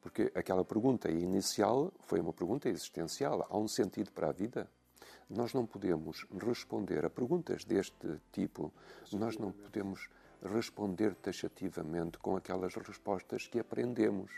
Porque 0.00 0.30
aquela 0.34 0.64
pergunta 0.64 1.10
inicial 1.10 1.92
foi 2.00 2.20
uma 2.20 2.32
pergunta 2.32 2.68
existencial. 2.68 3.46
Há 3.50 3.58
um 3.58 3.68
sentido 3.68 4.12
para 4.12 4.28
a 4.28 4.32
vida? 4.32 4.68
Nós 5.28 5.52
não 5.52 5.66
podemos 5.66 6.24
responder 6.40 7.04
a 7.04 7.10
perguntas 7.10 7.64
deste 7.64 8.20
tipo, 8.30 8.72
nós 9.12 9.36
não 9.36 9.50
podemos 9.50 10.08
responder 10.42 11.14
taxativamente 11.16 12.18
com 12.18 12.36
aquelas 12.36 12.74
respostas 12.76 13.48
que 13.48 13.58
aprendemos. 13.58 14.30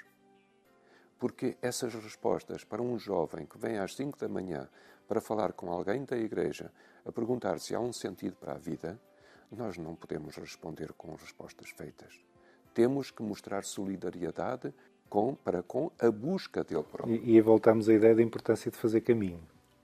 Porque 1.18 1.59
essas 1.61 1.92
respostas 1.94 2.64
para 2.64 2.81
um 2.81 2.98
jovem 2.98 3.44
que 3.44 3.59
vem 3.59 3.78
às 3.78 3.94
5 3.94 4.18
da 4.18 4.28
manhã 4.28 4.68
para 5.07 5.20
falar 5.20 5.52
com 5.52 5.70
alguém 5.70 6.04
da 6.04 6.16
igreja, 6.16 6.72
a 7.04 7.12
perguntar 7.12 7.59
se 7.59 7.74
há 7.74 7.81
um 7.81 7.92
sentido 7.92 8.37
para 8.37 8.52
a 8.52 8.59
vida, 8.59 8.98
nós 9.50 9.76
não 9.78 9.94
podemos 9.94 10.37
responder 10.37 10.92
com 10.92 11.14
respostas 11.14 11.70
feitas. 11.70 12.14
Temos 12.74 13.11
que 13.11 13.22
mostrar 13.22 13.64
solidariedade 13.64 14.72
com, 15.08 15.34
para 15.34 15.62
com 15.62 15.90
a 15.98 16.11
busca 16.11 16.62
dele 16.62 16.84
próprio. 16.84 17.16
E, 17.16 17.37
e 17.37 17.40
voltamos 17.40 17.88
à 17.88 17.94
ideia 17.94 18.14
da 18.14 18.22
importância 18.22 18.70
de 18.70 18.76
fazer 18.76 19.00
caminho. 19.00 19.40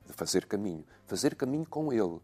De 0.06 0.12
fazer 0.12 0.46
caminho. 0.46 0.84
Fazer 1.06 1.34
caminho 1.34 1.66
com 1.66 1.92
ele. 1.92 2.20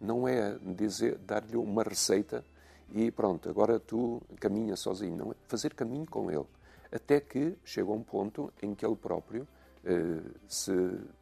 Não 0.00 0.26
é 0.26 0.58
dizer, 0.58 1.18
dar-lhe 1.18 1.56
uma 1.56 1.82
receita 1.82 2.44
e 2.92 3.10
pronto, 3.10 3.48
agora 3.48 3.78
tu 3.78 4.20
caminha 4.40 4.74
sozinho. 4.74 5.16
Não 5.16 5.32
é 5.32 5.34
fazer 5.46 5.74
caminho 5.74 6.06
com 6.06 6.30
ele. 6.30 6.46
Até 6.90 7.20
que 7.20 7.56
chega 7.64 7.90
um 7.90 8.02
ponto 8.02 8.52
em 8.62 8.74
que 8.74 8.84
ele 8.84 8.96
próprio 8.96 9.46
eh, 9.84 10.20
se, 10.48 10.72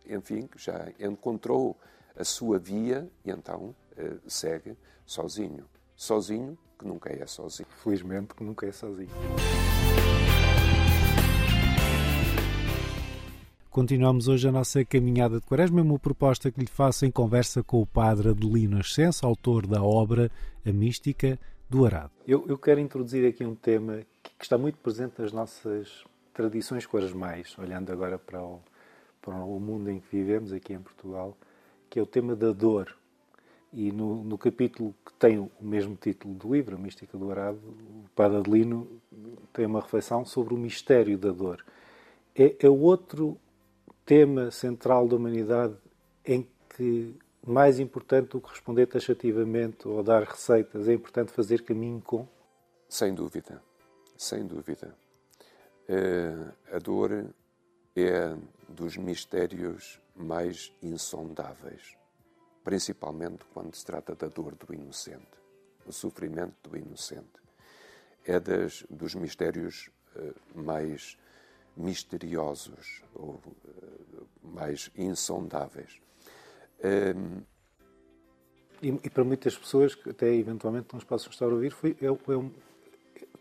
enfim, 0.07 0.49
já 0.57 0.91
encontrou 0.99 1.77
a 2.17 2.25
sua 2.25 2.59
via 2.59 3.09
e 3.25 3.31
então 3.31 3.75
eh, 3.97 4.17
segue 4.27 4.77
sozinho. 5.09 5.65
Sozinho 5.97 6.57
que 6.79 6.87
nunca 6.87 7.11
é 7.11 7.27
sozinho. 7.27 7.69
Felizmente 7.83 8.35
que 8.35 8.45
nunca 8.45 8.67
é 8.67 8.73
sozinho. 8.73 9.09
Continuamos 13.71 14.29
hoje 14.29 14.49
a 14.49 14.53
nossa 14.53 14.85
caminhada 14.85 15.41
de 15.41 15.47
quaresma, 15.47 15.83
uma 15.83 15.99
proposta 15.99 16.51
que 16.51 16.61
lhe 16.61 16.67
faço 16.67 17.07
em 17.07 17.11
conversa 17.11 17.63
com 17.63 17.81
o 17.81 17.87
padre 17.87 18.31
Adelino 18.31 18.79
Ascenso, 18.79 19.27
autor 19.27 19.67
da 19.67 19.83
obra 19.83 20.31
A 20.65 20.73
Mística 20.73 21.39
do 21.71 21.87
Arado. 21.87 22.11
Eu, 22.27 22.45
eu 22.49 22.59
quero 22.59 22.81
introduzir 22.81 23.27
aqui 23.27 23.45
um 23.45 23.55
tema 23.55 24.03
que, 24.23 24.31
que, 24.37 24.45
está 24.45 24.59
muito 24.59 24.79
presente 24.79 25.21
nas 25.21 25.33
nossas 25.33 26.05
tradições 26.35 26.87
quaresmais, 26.87 27.57
olhando 27.59 27.93
agora 27.93 28.19
para 28.19 28.43
o, 28.43 28.61
para 29.23 29.35
o 29.35 29.61
mundo 29.61 29.91
em 29.91 30.01
que 30.01 30.17
vivemos, 30.17 30.53
aqui 30.53 30.73
em 30.73 30.81
Portugal, 30.81 31.37
que 31.89 31.99
é 31.99 32.03
o 32.03 32.07
tema 32.07 32.35
da 32.35 32.53
dor. 32.53 32.98
E 33.73 33.93
no, 33.93 34.25
no 34.25 34.39
capítulo 34.39 34.95
que 35.05 35.13
tem 35.15 35.39
o 35.39 35.51
mesmo 35.61 35.95
título 35.95 36.35
do 36.35 36.55
livro, 36.55 36.77
A 36.77 36.79
Mística 36.79 37.19
do 37.19 37.31
Arado, 37.31 37.59
o 37.59 38.09
padre 38.15 38.39
Adelino 38.39 38.89
tem 39.53 39.67
uma 39.67 39.81
reflexão 39.81 40.25
sobre 40.25 40.55
o 40.55 40.57
mistério 40.57 41.19
da 41.19 41.31
dor. 41.31 41.65
É, 42.35 42.57
é 42.61 42.69
outro 42.69 43.39
tema 44.07 44.51
central 44.51 45.07
da 45.07 45.17
humanidade 45.17 45.77
em 46.25 46.49
que, 46.75 47.15
mais 47.47 47.79
importante 47.79 48.31
do 48.31 48.41
que 48.41 48.49
responder 48.49 48.87
taxativamente 48.87 49.87
ou 49.87 50.03
dar 50.03 50.23
receitas, 50.23 50.89
é 50.89 50.95
importante 50.95 51.31
fazer 51.31 51.63
caminho 51.63 52.01
com? 52.01 52.27
Sem 52.89 53.15
dúvida, 53.15 53.63
sem 54.17 54.47
dúvida. 54.47 54.97
Uh, 55.91 56.53
a 56.75 56.79
dor 56.79 57.27
é 57.95 58.35
dos 58.67 58.97
mistérios 58.97 60.01
mais 60.17 60.73
insondáveis, 60.83 61.98
principalmente 62.69 63.47
quando 63.55 63.75
se 63.75 63.83
trata 63.83 64.15
da 64.15 64.27
dor 64.27 64.55
do 64.55 64.75
inocente, 64.75 65.39
o 65.87 65.91
sofrimento 65.91 66.69
do 66.69 66.77
inocente. 66.77 67.41
É 68.27 68.39
das, 68.39 68.85
dos 68.91 69.15
mistérios 69.15 69.89
uh, 70.15 70.35
mais 70.55 71.17
misteriosos 71.75 73.03
ou 73.15 73.37
uh, 73.37 74.29
mais 74.43 74.91
insondáveis. 74.95 75.99
Um, 76.85 77.41
e, 78.83 78.89
e, 79.03 79.09
para 79.09 79.25
muitas 79.25 79.57
pessoas 79.57 79.95
que 79.95 80.11
até 80.11 80.31
eventualmente 80.35 80.89
não 80.93 80.99
nos 80.99 81.05
possam 81.05 81.31
estar 81.31 81.47
a 81.47 81.49
ouvir, 81.49 81.71
foi, 81.71 81.97
é, 82.03 82.05
é 82.05 82.37
um, 82.37 82.53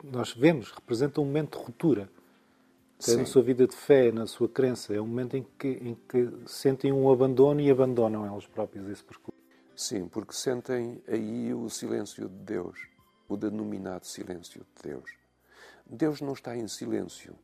nós 0.06 0.34
vemos, 0.34 0.72
representa 0.72 1.20
um 1.20 1.26
momento 1.26 1.60
de 1.60 1.66
ruptura. 1.66 2.10
Até 3.00 3.16
na 3.16 3.26
sua 3.26 3.44
vida 3.44 3.68
de 3.68 3.76
fé, 3.76 4.12
na 4.12 4.26
sua 4.26 4.50
crença. 4.50 4.94
É 4.94 5.00
um 5.00 5.06
momento 5.06 5.38
em 5.38 5.46
que, 5.58 5.68
em 5.68 5.96
que 5.96 6.30
sentem 6.48 6.92
um 6.92 7.12
abandono 7.12 7.62
e 7.62 7.70
abandonam 7.70 8.26
elas 8.26 8.48
próprias 8.48 8.88
esse 8.90 9.04
percurso. 9.04 9.40
Sim, 9.76 10.08
porque 10.08 10.34
sentem 10.34 11.04
aí 11.08 11.54
o 11.54 11.70
silêncio 11.70 12.28
de 12.28 12.36
Deus, 12.36 12.80
o 13.30 13.38
denominado 13.38 14.08
silêncio 14.08 14.62
de 14.62 14.90
Deus. 14.90 15.12
Deus 15.86 16.20
não 16.20 16.34
está 16.34 16.58
em 16.58 16.68
silêncio, 16.68 17.36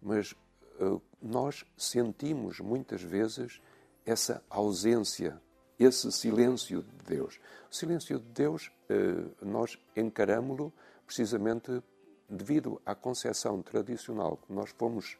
mas 0.00 0.32
uh, 0.80 1.02
nós 1.20 1.64
sentimos 1.76 2.60
muitas 2.60 3.02
vezes 3.02 3.60
essa 4.04 4.42
ausência, 4.48 5.42
esse 5.76 6.10
silêncio 6.12 6.84
de 6.84 7.16
Deus. 7.16 7.40
O 7.68 7.74
silêncio 7.74 8.20
de 8.20 8.24
Deus 8.26 8.70
uh, 8.88 9.44
nós 9.44 9.76
encaramos-lo 9.96 10.72
precisamente 11.04 11.82
devido 12.28 12.80
à 12.84 12.94
concepção 12.94 13.62
tradicional 13.62 14.38
que 14.46 14.52
nós 14.52 14.70
fomos 14.70 15.16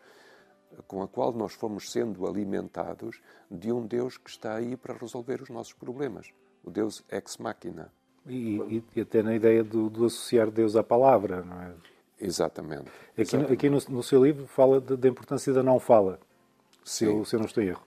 com 0.87 1.03
a 1.03 1.09
qual 1.09 1.33
nós 1.33 1.53
fomos 1.55 1.91
sendo 1.91 2.27
alimentados 2.27 3.21
de 3.51 3.73
um 3.73 3.87
Deus 3.87 4.17
que 4.17 4.29
está 4.29 4.55
aí 4.55 4.77
para 4.77 4.95
resolver 4.95 5.41
os 5.41 5.49
nossos 5.49 5.73
problemas, 5.73 6.33
o 6.65 6.71
Deus 6.71 7.05
ex 7.11 7.37
machina. 7.39 7.91
E, 8.27 8.83
e 8.95 9.01
até 9.01 9.23
na 9.23 9.35
ideia 9.35 9.63
do, 9.63 9.89
do 9.89 10.05
associar 10.05 10.51
Deus 10.51 10.75
à 10.75 10.83
palavra, 10.83 11.43
não 11.43 11.63
é? 11.63 11.75
Exatamente. 12.19 12.89
Aqui, 13.13 13.21
Exatamente. 13.21 13.53
aqui 13.53 13.71
no, 13.71 13.79
no, 13.89 14.03
seu 14.03 14.25
livro 14.25 14.47
fala 14.47 14.81
da 14.81 15.09
importância 15.09 15.53
da 15.53 15.63
não 15.63 15.79
fala, 15.79 16.19
se 16.85 17.05
eu, 17.05 17.25
se 17.25 17.37
eu 17.37 17.39
não 17.39 17.47
estou 17.47 17.63
em 17.63 17.69
erro. 17.69 17.87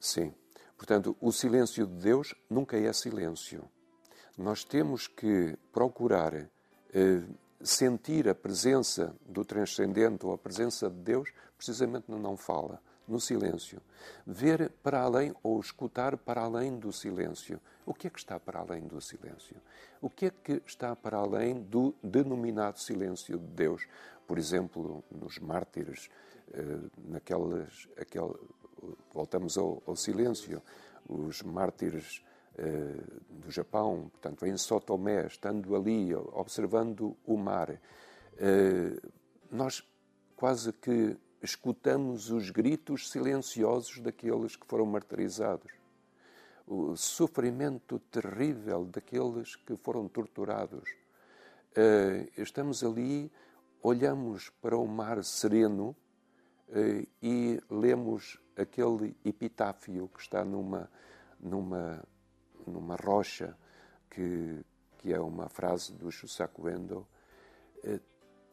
Sim. 0.00 0.32
Portanto, 0.76 1.16
o 1.20 1.32
silêncio 1.32 1.86
de 1.86 1.94
Deus 1.94 2.34
nunca 2.48 2.78
é 2.78 2.92
silêncio. 2.92 3.64
Nós 4.38 4.62
temos 4.62 5.08
que 5.08 5.56
procurar 5.72 6.34
eh, 6.34 7.22
sentir 7.62 8.28
a 8.28 8.34
presença 8.34 9.14
do 9.26 9.44
transcendente 9.44 10.24
ou 10.24 10.32
a 10.32 10.38
presença 10.38 10.88
de 10.88 10.96
Deus 10.96 11.32
precisamente 11.56 12.04
não 12.08 12.36
fala, 12.36 12.80
no 13.06 13.18
silêncio. 13.18 13.80
Ver 14.26 14.70
para 14.82 15.00
além 15.00 15.34
ou 15.42 15.58
escutar 15.58 16.16
para 16.16 16.42
além 16.42 16.78
do 16.78 16.92
silêncio. 16.92 17.60
O 17.84 17.94
que 17.94 18.06
é 18.06 18.10
que 18.10 18.18
está 18.18 18.38
para 18.38 18.60
além 18.60 18.86
do 18.86 19.00
silêncio? 19.00 19.56
O 20.00 20.10
que 20.10 20.26
é 20.26 20.30
que 20.30 20.62
está 20.66 20.94
para 20.94 21.16
além 21.16 21.60
do 21.60 21.94
denominado 22.02 22.78
silêncio 22.78 23.38
de 23.38 23.46
Deus? 23.46 23.86
Por 24.26 24.38
exemplo, 24.38 25.02
nos 25.10 25.38
mártires, 25.38 26.10
eh, 26.52 26.78
naquelas, 27.08 27.88
aquel, 27.98 28.38
voltamos 29.12 29.56
ao, 29.56 29.82
ao 29.86 29.96
silêncio, 29.96 30.62
os 31.08 31.42
mártires 31.42 32.22
do 33.28 33.50
Japão, 33.50 34.08
portanto, 34.10 34.46
em 34.46 34.56
Sotomé, 34.56 35.26
estando 35.26 35.76
ali, 35.76 36.14
observando 36.14 37.16
o 37.24 37.36
mar, 37.36 37.70
eh, 38.36 39.00
nós 39.50 39.82
quase 40.34 40.72
que 40.72 41.16
escutamos 41.42 42.30
os 42.30 42.50
gritos 42.50 43.10
silenciosos 43.10 44.00
daqueles 44.00 44.56
que 44.56 44.66
foram 44.66 44.86
martirizados 44.86 45.78
o 46.68 46.94
sofrimento 46.96 47.98
terrível 47.98 48.84
daqueles 48.84 49.56
que 49.56 49.74
foram 49.76 50.06
torturados. 50.06 50.84
Eh, 51.74 52.28
estamos 52.36 52.84
ali, 52.84 53.32
olhamos 53.82 54.50
para 54.60 54.76
o 54.76 54.86
mar 54.86 55.24
sereno 55.24 55.96
eh, 56.68 57.06
e 57.22 57.58
lemos 57.70 58.38
aquele 58.54 59.16
epitáfio 59.24 60.08
que 60.08 60.20
está 60.20 60.44
numa, 60.44 60.90
numa, 61.40 62.04
numa 62.68 62.96
rocha, 62.96 63.56
que, 64.10 64.64
que 64.98 65.12
é 65.12 65.20
uma 65.20 65.48
frase 65.48 65.92
do 65.94 66.10
Shusaku 66.10 66.68
Endo. 66.68 67.06
Eh, 67.82 68.00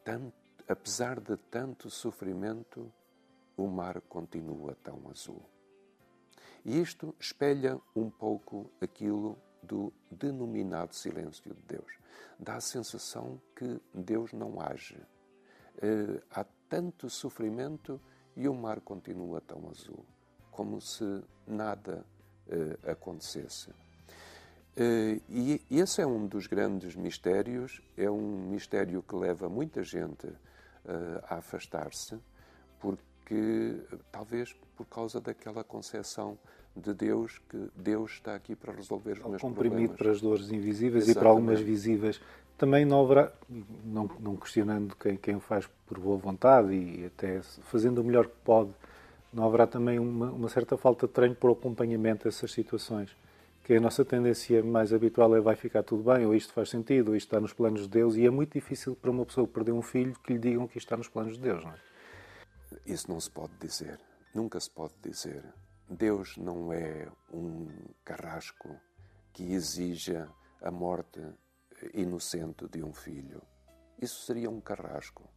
tanto, 0.04 0.34
apesar 0.68 1.20
de 1.20 1.36
tanto 1.36 1.90
sofrimento, 1.90 2.92
o 3.56 3.66
mar 3.66 4.00
continua 4.02 4.74
tão 4.82 5.08
azul. 5.10 5.42
E 6.64 6.80
isto 6.80 7.14
espelha 7.18 7.80
um 7.94 8.10
pouco 8.10 8.70
aquilo 8.80 9.38
do 9.62 9.92
denominado 10.10 10.94
silêncio 10.94 11.54
de 11.54 11.62
Deus. 11.62 11.92
Dá 12.38 12.56
a 12.56 12.60
sensação 12.60 13.40
que 13.54 13.80
Deus 13.94 14.32
não 14.32 14.60
age. 14.60 14.96
Uh, 15.76 16.22
há 16.30 16.44
tanto 16.68 17.08
sofrimento 17.08 18.00
e 18.34 18.48
o 18.48 18.54
mar 18.54 18.80
continua 18.80 19.40
tão 19.40 19.68
azul, 19.70 20.04
como 20.50 20.80
se 20.80 21.22
nada 21.46 22.04
uh, 22.46 22.90
acontecesse. 22.90 23.70
Uh, 24.76 25.22
e 25.28 25.62
esse 25.70 26.02
é 26.02 26.06
um 26.06 26.26
dos 26.26 26.46
grandes 26.46 26.94
mistérios, 26.94 27.80
é 27.96 28.10
um 28.10 28.50
mistério 28.50 29.02
que 29.02 29.16
leva 29.16 29.48
muita 29.48 29.82
gente 29.82 30.28
a 31.28 31.38
afastar-se, 31.38 32.16
porque 32.78 33.74
talvez 34.12 34.54
por 34.76 34.86
causa 34.86 35.20
daquela 35.20 35.64
concepção 35.64 36.38
de 36.76 36.92
Deus, 36.92 37.40
que 37.48 37.70
Deus 37.74 38.12
está 38.12 38.34
aqui 38.34 38.54
para 38.54 38.72
resolver 38.72 39.12
os 39.12 39.26
meus 39.26 39.42
comprimido 39.42 39.94
problemas. 39.94 39.96
para 39.96 40.10
as 40.10 40.20
dores 40.20 40.50
invisíveis 40.50 41.04
Exatamente. 41.04 41.16
e 41.16 41.20
para 41.20 41.28
algumas 41.30 41.60
visíveis. 41.60 42.20
Também 42.58 42.84
não 42.84 43.02
haverá, 43.02 43.32
não, 43.84 44.10
não 44.20 44.36
questionando 44.36 44.94
quem, 44.96 45.16
quem 45.16 45.36
o 45.36 45.40
faz 45.40 45.68
por 45.86 45.98
boa 45.98 46.16
vontade 46.16 46.74
e 46.74 47.06
até 47.06 47.42
fazendo 47.42 48.00
o 48.00 48.04
melhor 48.04 48.26
que 48.26 48.36
pode, 48.44 48.70
não 49.32 49.44
haverá 49.44 49.66
também 49.66 49.98
uma, 49.98 50.30
uma 50.30 50.48
certa 50.48 50.76
falta 50.76 51.06
de 51.06 51.12
treino 51.12 51.34
por 51.34 51.50
acompanhamento 51.50 52.26
a 52.26 52.28
essas 52.28 52.52
situações. 52.52 53.14
Que 53.66 53.74
a 53.74 53.80
nossa 53.80 54.04
tendência 54.04 54.62
mais 54.62 54.92
habitual 54.92 55.34
é 55.34 55.40
vai 55.40 55.56
ficar 55.56 55.82
tudo 55.82 56.04
bem, 56.04 56.24
ou 56.24 56.36
isto 56.36 56.52
faz 56.52 56.70
sentido, 56.70 57.08
ou 57.08 57.16
isto 57.16 57.26
está 57.26 57.40
nos 57.40 57.52
planos 57.52 57.82
de 57.82 57.88
Deus, 57.88 58.14
e 58.14 58.24
é 58.24 58.30
muito 58.30 58.52
difícil 58.52 58.94
para 58.94 59.10
uma 59.10 59.26
pessoa 59.26 59.44
perder 59.44 59.72
um 59.72 59.82
filho 59.82 60.14
que 60.20 60.34
lhe 60.34 60.38
digam 60.38 60.68
que 60.68 60.78
isto 60.78 60.86
está 60.86 60.96
nos 60.96 61.08
planos 61.08 61.34
de 61.34 61.40
Deus, 61.40 61.64
não 61.64 61.72
é? 61.72 61.80
Isso 62.86 63.10
não 63.10 63.18
se 63.18 63.28
pode 63.28 63.52
dizer, 63.58 63.98
nunca 64.32 64.60
se 64.60 64.70
pode 64.70 64.94
dizer. 65.02 65.42
Deus 65.90 66.36
não 66.36 66.72
é 66.72 67.08
um 67.32 67.66
carrasco 68.04 68.68
que 69.32 69.52
exija 69.52 70.28
a 70.62 70.70
morte 70.70 71.20
inocente 71.92 72.68
de 72.68 72.84
um 72.84 72.92
filho. 72.92 73.42
Isso 74.00 74.24
seria 74.26 74.48
um 74.48 74.60
carrasco. 74.60 75.28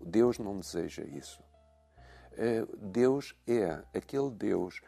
Deus 0.00 0.38
não 0.38 0.60
deseja 0.60 1.02
isso. 1.02 1.42
Eh, 2.36 2.64
Deus 2.78 3.34
é 3.44 3.82
aquele 3.92 4.30
Deus 4.30 4.80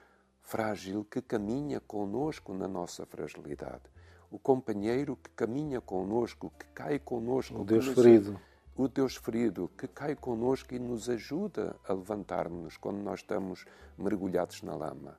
frágil 0.48 1.04
que 1.04 1.20
caminha 1.20 1.78
conosco 1.78 2.54
na 2.54 2.66
nossa 2.66 3.04
fragilidade. 3.04 3.82
O 4.30 4.38
companheiro 4.38 5.14
que 5.14 5.28
caminha 5.30 5.78
conosco, 5.78 6.50
que 6.58 6.66
cai 6.68 6.98
conosco. 6.98 7.60
O 7.60 7.64
Deus 7.64 7.86
ferido 7.88 8.40
o 8.74 8.86
Deus 8.86 9.16
ferido 9.16 9.68
que 9.76 9.88
cai 9.88 10.14
conosco 10.14 10.72
e 10.72 10.78
nos 10.78 11.10
ajuda 11.10 11.74
a 11.86 11.92
levantar-nos 11.92 12.76
quando 12.76 12.98
nós 12.98 13.18
estamos 13.18 13.66
mergulhados 13.98 14.62
na 14.62 14.76
lama, 14.76 15.18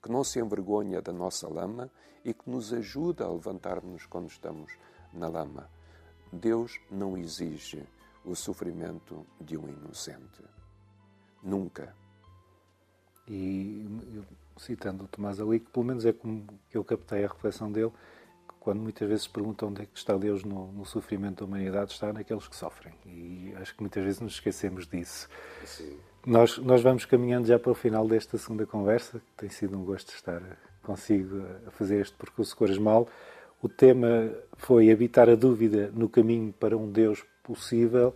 que 0.00 0.08
não 0.08 0.22
se 0.22 0.38
envergonha 0.38 1.02
da 1.02 1.12
nossa 1.12 1.48
lama 1.48 1.90
e 2.24 2.32
que 2.32 2.48
nos 2.48 2.72
ajuda 2.72 3.24
a 3.24 3.32
levantar-nos 3.32 4.06
quando 4.06 4.30
estamos 4.30 4.72
na 5.12 5.26
lama. 5.26 5.68
Deus 6.32 6.80
não 6.88 7.18
exige 7.18 7.84
o 8.24 8.36
sofrimento 8.36 9.26
de 9.40 9.58
um 9.58 9.68
inocente. 9.68 10.44
Nunca. 11.42 11.92
E 13.26 13.88
citando 14.60 15.04
o 15.04 15.08
Tomás 15.08 15.40
Ali, 15.40 15.60
que 15.60 15.70
pelo 15.70 15.86
menos 15.86 16.04
é 16.04 16.12
como 16.12 16.46
que 16.68 16.76
eu 16.76 16.84
captei 16.84 17.24
a 17.24 17.28
reflexão 17.28 17.70
dele, 17.70 17.90
que 18.48 18.54
quando 18.60 18.80
muitas 18.80 19.08
vezes 19.08 19.26
perguntam 19.26 19.68
onde 19.68 19.82
é 19.82 19.86
que 19.86 19.96
está 19.98 20.16
Deus 20.16 20.44
no, 20.44 20.70
no, 20.72 20.84
sofrimento 20.84 21.40
da 21.40 21.44
humanidade, 21.46 21.92
está 21.92 22.12
naqueles 22.12 22.46
que 22.46 22.56
sofrem. 22.56 22.94
E 23.06 23.54
acho 23.56 23.74
que 23.74 23.80
muitas 23.80 24.04
vezes 24.04 24.20
nos 24.20 24.34
esquecemos 24.34 24.86
disso. 24.86 25.28
Sim. 25.64 25.98
Nós, 26.26 26.58
nós 26.58 26.82
vamos 26.82 27.06
caminhando 27.06 27.46
já 27.46 27.58
para 27.58 27.72
o 27.72 27.74
final 27.74 28.06
desta 28.06 28.36
segunda 28.36 28.66
conversa, 28.66 29.18
que 29.18 29.32
tem 29.36 29.48
sido 29.48 29.78
um 29.78 29.84
gosto 29.84 30.12
estar 30.12 30.42
consigo 30.82 31.42
a 31.66 31.70
fazer 31.70 32.00
este 32.00 32.16
percurso 32.16 32.56
Cores 32.56 32.78
Mal. 32.78 33.08
O 33.62 33.68
tema 33.68 34.30
foi 34.56 34.90
habitar 34.90 35.28
a 35.28 35.34
dúvida 35.34 35.90
no 35.94 36.08
caminho 36.08 36.52
para 36.52 36.76
um 36.76 36.90
Deus 36.90 37.24
possível 37.42 38.14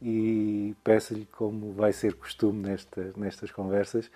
e 0.00 0.74
peço-lhe, 0.84 1.26
como 1.26 1.72
vai 1.72 1.92
ser 1.92 2.14
costume 2.14 2.68
nestas, 2.68 3.14
nestas 3.16 3.50
conversas, 3.50 4.10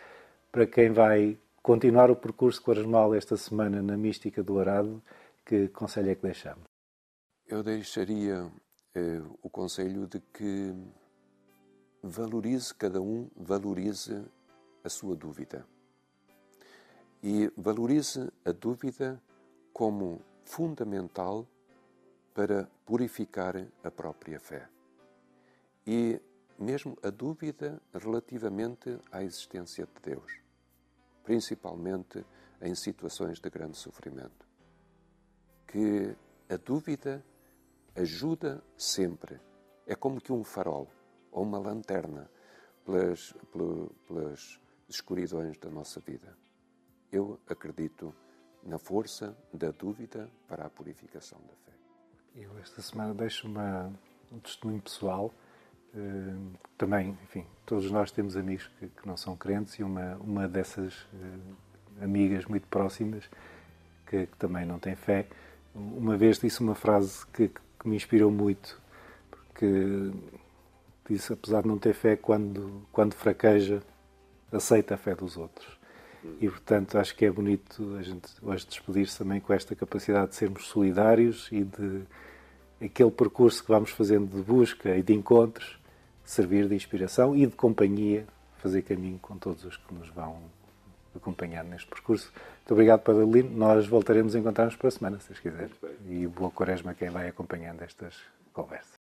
para 0.52 0.66
quem 0.66 0.90
vai 0.92 1.38
continuar 1.62 2.10
o 2.10 2.16
percurso 2.16 2.62
Quaresmal 2.62 3.14
esta 3.14 3.36
semana 3.36 3.82
na 3.82 3.96
mística 3.96 4.42
do 4.42 4.58
Arado, 4.58 5.02
que 5.44 5.68
conselho 5.68 6.10
é 6.10 6.14
que 6.14 6.22
deixamos? 6.22 6.64
Eu 7.46 7.62
deixaria 7.62 8.50
eh, 8.94 9.22
o 9.42 9.50
conselho 9.50 10.06
de 10.06 10.20
que 10.20 10.74
valorize, 12.02 12.74
cada 12.74 13.00
um 13.00 13.28
valorize 13.36 14.24
a 14.82 14.88
sua 14.88 15.14
dúvida. 15.14 15.66
E 17.22 17.52
valorize 17.56 18.32
a 18.44 18.52
dúvida 18.52 19.20
como 19.72 20.22
fundamental 20.44 21.46
para 22.32 22.68
purificar 22.86 23.66
a 23.84 23.90
própria 23.90 24.40
fé. 24.40 24.66
E 25.86 26.20
mesmo 26.58 26.96
a 27.02 27.10
dúvida 27.10 27.80
relativamente 27.92 28.98
à 29.12 29.22
existência 29.22 29.86
de 29.86 30.12
Deus, 30.14 30.40
principalmente 31.30 32.26
em 32.60 32.74
situações 32.74 33.38
de 33.38 33.48
grande 33.48 33.76
sofrimento. 33.76 34.44
Que 35.64 36.16
a 36.48 36.56
dúvida 36.56 37.24
ajuda 37.94 38.60
sempre. 38.76 39.40
É 39.86 39.94
como 39.94 40.20
que 40.20 40.32
um 40.32 40.42
farol 40.42 40.88
ou 41.30 41.44
uma 41.44 41.60
lanterna 41.60 42.28
pelas, 42.84 43.32
pelas 44.08 44.60
escuridões 44.88 45.56
da 45.58 45.70
nossa 45.70 46.00
vida. 46.00 46.36
Eu 47.12 47.38
acredito 47.46 48.12
na 48.64 48.76
força 48.76 49.36
da 49.54 49.70
dúvida 49.70 50.28
para 50.48 50.66
a 50.66 50.68
purificação 50.68 51.38
da 51.42 51.54
fé. 51.54 51.78
Eu 52.34 52.58
esta 52.58 52.82
semana 52.82 53.14
deixo 53.14 53.46
uma, 53.46 53.92
um 54.32 54.40
testemunho 54.40 54.82
pessoal. 54.82 55.32
Uh, 55.94 56.52
também, 56.78 57.18
enfim, 57.24 57.44
todos 57.66 57.90
nós 57.90 58.12
temos 58.12 58.36
amigos 58.36 58.70
que, 58.78 58.86
que, 58.86 59.06
não 59.06 59.16
são 59.16 59.36
crentes 59.36 59.74
e 59.74 59.82
uma, 59.82 60.16
uma 60.16 60.46
dessas 60.46 60.94
uh, 60.94 62.02
amigas 62.04 62.44
muito 62.44 62.66
próximas 62.68 63.28
que, 64.06 64.26
que, 64.26 64.36
também 64.36 64.64
não 64.64 64.78
tem 64.78 64.94
fé, 64.94 65.26
uma 65.74 66.16
vez 66.16 66.38
disse 66.38 66.60
uma 66.60 66.74
frase 66.74 67.26
que, 67.32 67.48
que 67.48 67.88
me 67.88 67.96
inspirou 67.96 68.30
muito, 68.30 68.80
porque 69.30 70.12
disse, 71.08 71.32
apesar 71.32 71.62
de 71.62 71.68
não 71.68 71.78
ter 71.78 71.94
fé, 71.94 72.16
quando, 72.16 72.86
quando 72.92 73.14
fraqueja, 73.14 73.82
aceita 74.52 74.94
a 74.94 74.98
fé 74.98 75.14
dos 75.14 75.36
outros. 75.36 75.78
E, 76.40 76.48
portanto, 76.48 76.98
acho 76.98 77.16
que 77.16 77.24
é 77.24 77.30
bonito 77.30 77.96
a 77.96 78.02
gente 78.02 78.28
hoje 78.42 78.66
despedir-se 78.66 79.16
também 79.16 79.40
com 79.40 79.52
esta 79.52 79.74
capacidade 79.74 80.30
de 80.30 80.36
sermos 80.36 80.66
solidários 80.66 81.48
e 81.50 81.64
de 81.64 82.02
aquele 82.80 83.10
percurso 83.10 83.62
que 83.62 83.70
vamos 83.70 83.90
fazendo 83.90 84.36
de 84.36 84.42
busca 84.42 84.96
e 84.96 85.02
de 85.02 85.14
encontros 85.14 85.79
servir 86.30 86.68
de 86.68 86.74
inspiração 86.74 87.34
e 87.34 87.44
de 87.44 87.56
companhia, 87.56 88.24
fazer 88.58 88.82
caminho 88.82 89.18
com 89.18 89.36
todos 89.36 89.64
os 89.64 89.76
que 89.76 89.92
nos 89.92 90.08
vão 90.10 90.38
acompanhar 91.14 91.64
neste 91.64 91.88
percurso. 91.88 92.32
Muito 92.58 92.72
obrigado, 92.72 93.00
Padre 93.00 93.24
Lino. 93.24 93.50
Nós 93.56 93.86
voltaremos 93.88 94.36
a 94.36 94.38
encontrar-nos 94.38 94.76
para 94.76 94.88
a 94.88 94.90
semana, 94.92 95.18
se 95.18 95.34
quiser. 95.34 95.70
E 96.08 96.26
boa 96.28 96.50
quaresma 96.50 96.92
a 96.92 96.94
quem 96.94 97.10
vai 97.10 97.28
acompanhando 97.28 97.82
estas 97.82 98.14
conversas. 98.52 99.00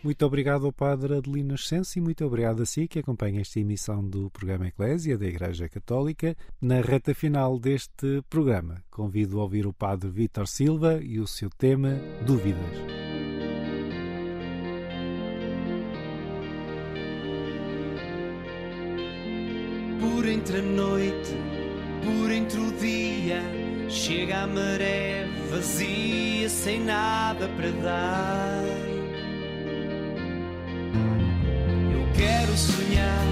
Muito 0.00 0.24
obrigado 0.24 0.66
ao 0.66 0.72
Padre 0.72 1.16
Adelino 1.16 1.48
Nascença 1.48 1.98
e 1.98 2.02
muito 2.02 2.24
obrigado 2.24 2.62
a 2.62 2.66
si 2.66 2.86
que 2.86 3.00
acompanha 3.00 3.40
esta 3.40 3.58
emissão 3.58 4.08
do 4.08 4.30
programa 4.30 4.68
Eclésia 4.68 5.18
da 5.18 5.26
Igreja 5.26 5.68
Católica. 5.68 6.36
Na 6.60 6.80
reta 6.80 7.12
final 7.12 7.58
deste 7.58 8.22
programa, 8.30 8.84
convido 8.88 9.40
a 9.40 9.42
ouvir 9.42 9.66
o 9.66 9.72
Padre 9.72 10.08
Vítor 10.08 10.46
Silva 10.46 11.00
e 11.02 11.18
o 11.18 11.26
seu 11.26 11.50
tema 11.50 11.98
Dúvidas. 12.24 13.05
Entre 20.36 20.58
a 20.58 20.62
noite, 20.62 21.34
por 22.04 22.30
entre 22.30 22.60
o 22.60 22.72
dia, 22.72 23.40
chega 23.88 24.42
a 24.42 24.46
maré 24.46 25.26
vazia, 25.50 26.48
sem 26.48 26.80
nada 26.80 27.48
para 27.48 27.70
dar. 27.72 28.96
quero 32.14 32.56
sonhar, 32.56 33.26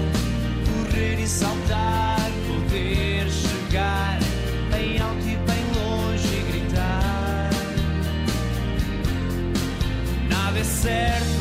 correr 0.65 1.19
e 1.19 1.27
saltar, 1.27 2.29
poder 2.47 3.27
chegar 3.29 4.19
bem 4.71 4.99
alto 4.99 5.27
e 5.27 5.35
bem 5.35 5.63
longe 5.75 6.27
e 6.27 6.51
gritar. 6.51 7.49
Nada 10.29 10.59
é 10.59 10.63
certo, 10.63 11.34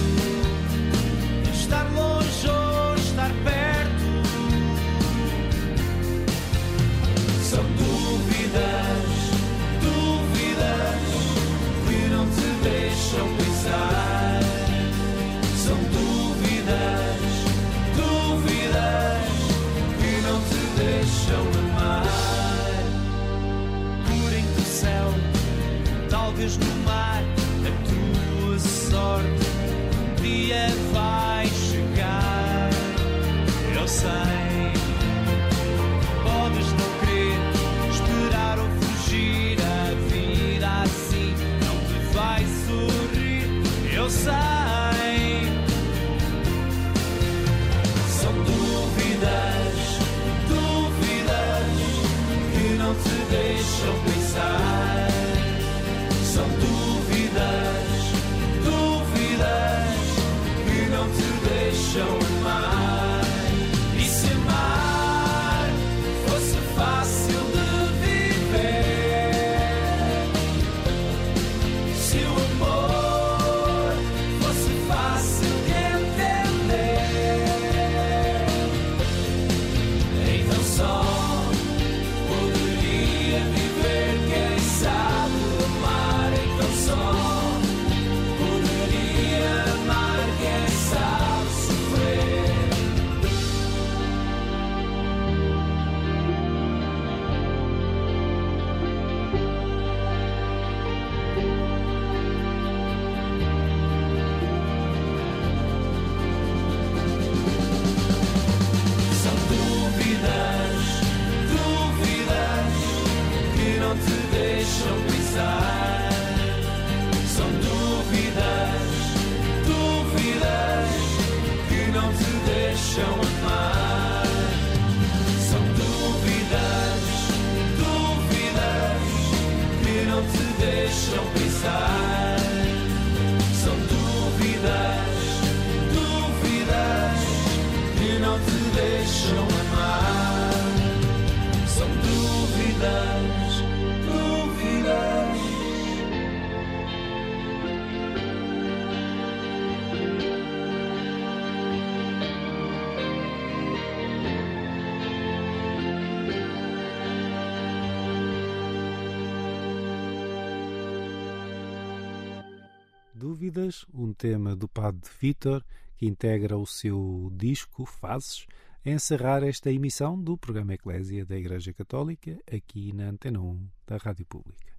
Um 163.94 164.12
tema 164.12 164.54
do 164.54 164.68
Padre 164.68 165.10
Vitor, 165.18 165.64
que 165.96 166.04
integra 166.04 166.58
o 166.58 166.66
seu 166.66 167.30
disco 167.34 167.86
Fases, 167.86 168.46
a 168.84 168.90
encerrar 168.90 169.42
esta 169.42 169.72
emissão 169.72 170.20
do 170.20 170.36
programa 170.36 170.74
Eclésia 170.74 171.24
da 171.24 171.34
Igreja 171.34 171.72
Católica, 171.72 172.38
aqui 172.52 172.92
na 172.92 173.08
Antena 173.08 173.40
1 173.40 173.66
da 173.86 173.96
Rádio 173.96 174.26
Pública. 174.26 174.70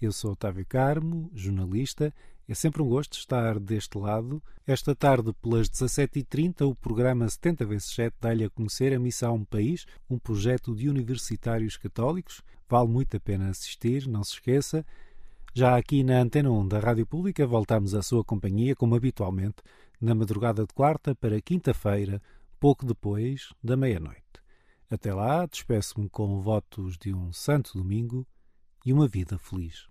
Eu 0.00 0.10
sou 0.10 0.32
Otávio 0.32 0.66
Carmo, 0.66 1.30
jornalista. 1.32 2.12
É 2.48 2.54
sempre 2.54 2.82
um 2.82 2.88
gosto 2.88 3.16
estar 3.16 3.60
deste 3.60 3.96
lado. 3.96 4.42
Esta 4.66 4.92
tarde, 4.96 5.32
pelas 5.34 5.68
17h30, 5.68 6.68
o 6.68 6.74
programa 6.74 7.28
70 7.28 7.64
vezes 7.64 7.94
7 7.94 8.16
dá-lhe 8.20 8.42
a 8.42 8.50
conhecer 8.50 8.92
a 8.92 8.98
Missão 8.98 9.44
País, 9.44 9.86
um 10.10 10.18
projeto 10.18 10.74
de 10.74 10.88
universitários 10.88 11.76
católicos. 11.76 12.42
Vale 12.68 12.88
muito 12.88 13.16
a 13.16 13.20
pena 13.20 13.50
assistir, 13.50 14.08
não 14.08 14.24
se 14.24 14.32
esqueça. 14.32 14.84
Já 15.54 15.76
aqui 15.76 16.02
na 16.02 16.18
Antena 16.18 16.50
1 16.50 16.66
da 16.66 16.78
Rádio 16.78 17.04
Pública, 17.04 17.46
voltamos 17.46 17.94
à 17.94 18.00
sua 18.02 18.24
companhia, 18.24 18.74
como 18.74 18.94
habitualmente, 18.94 19.56
na 20.00 20.14
madrugada 20.14 20.64
de 20.64 20.72
quarta 20.72 21.14
para 21.14 21.42
quinta-feira, 21.42 22.22
pouco 22.58 22.86
depois 22.86 23.52
da 23.62 23.76
meia-noite. 23.76 24.22
Até 24.90 25.12
lá, 25.12 25.44
despeço-me 25.44 26.08
com 26.08 26.40
votos 26.40 26.96
de 26.96 27.12
um 27.12 27.30
santo 27.34 27.76
domingo 27.76 28.26
e 28.86 28.94
uma 28.94 29.06
vida 29.06 29.36
feliz. 29.36 29.86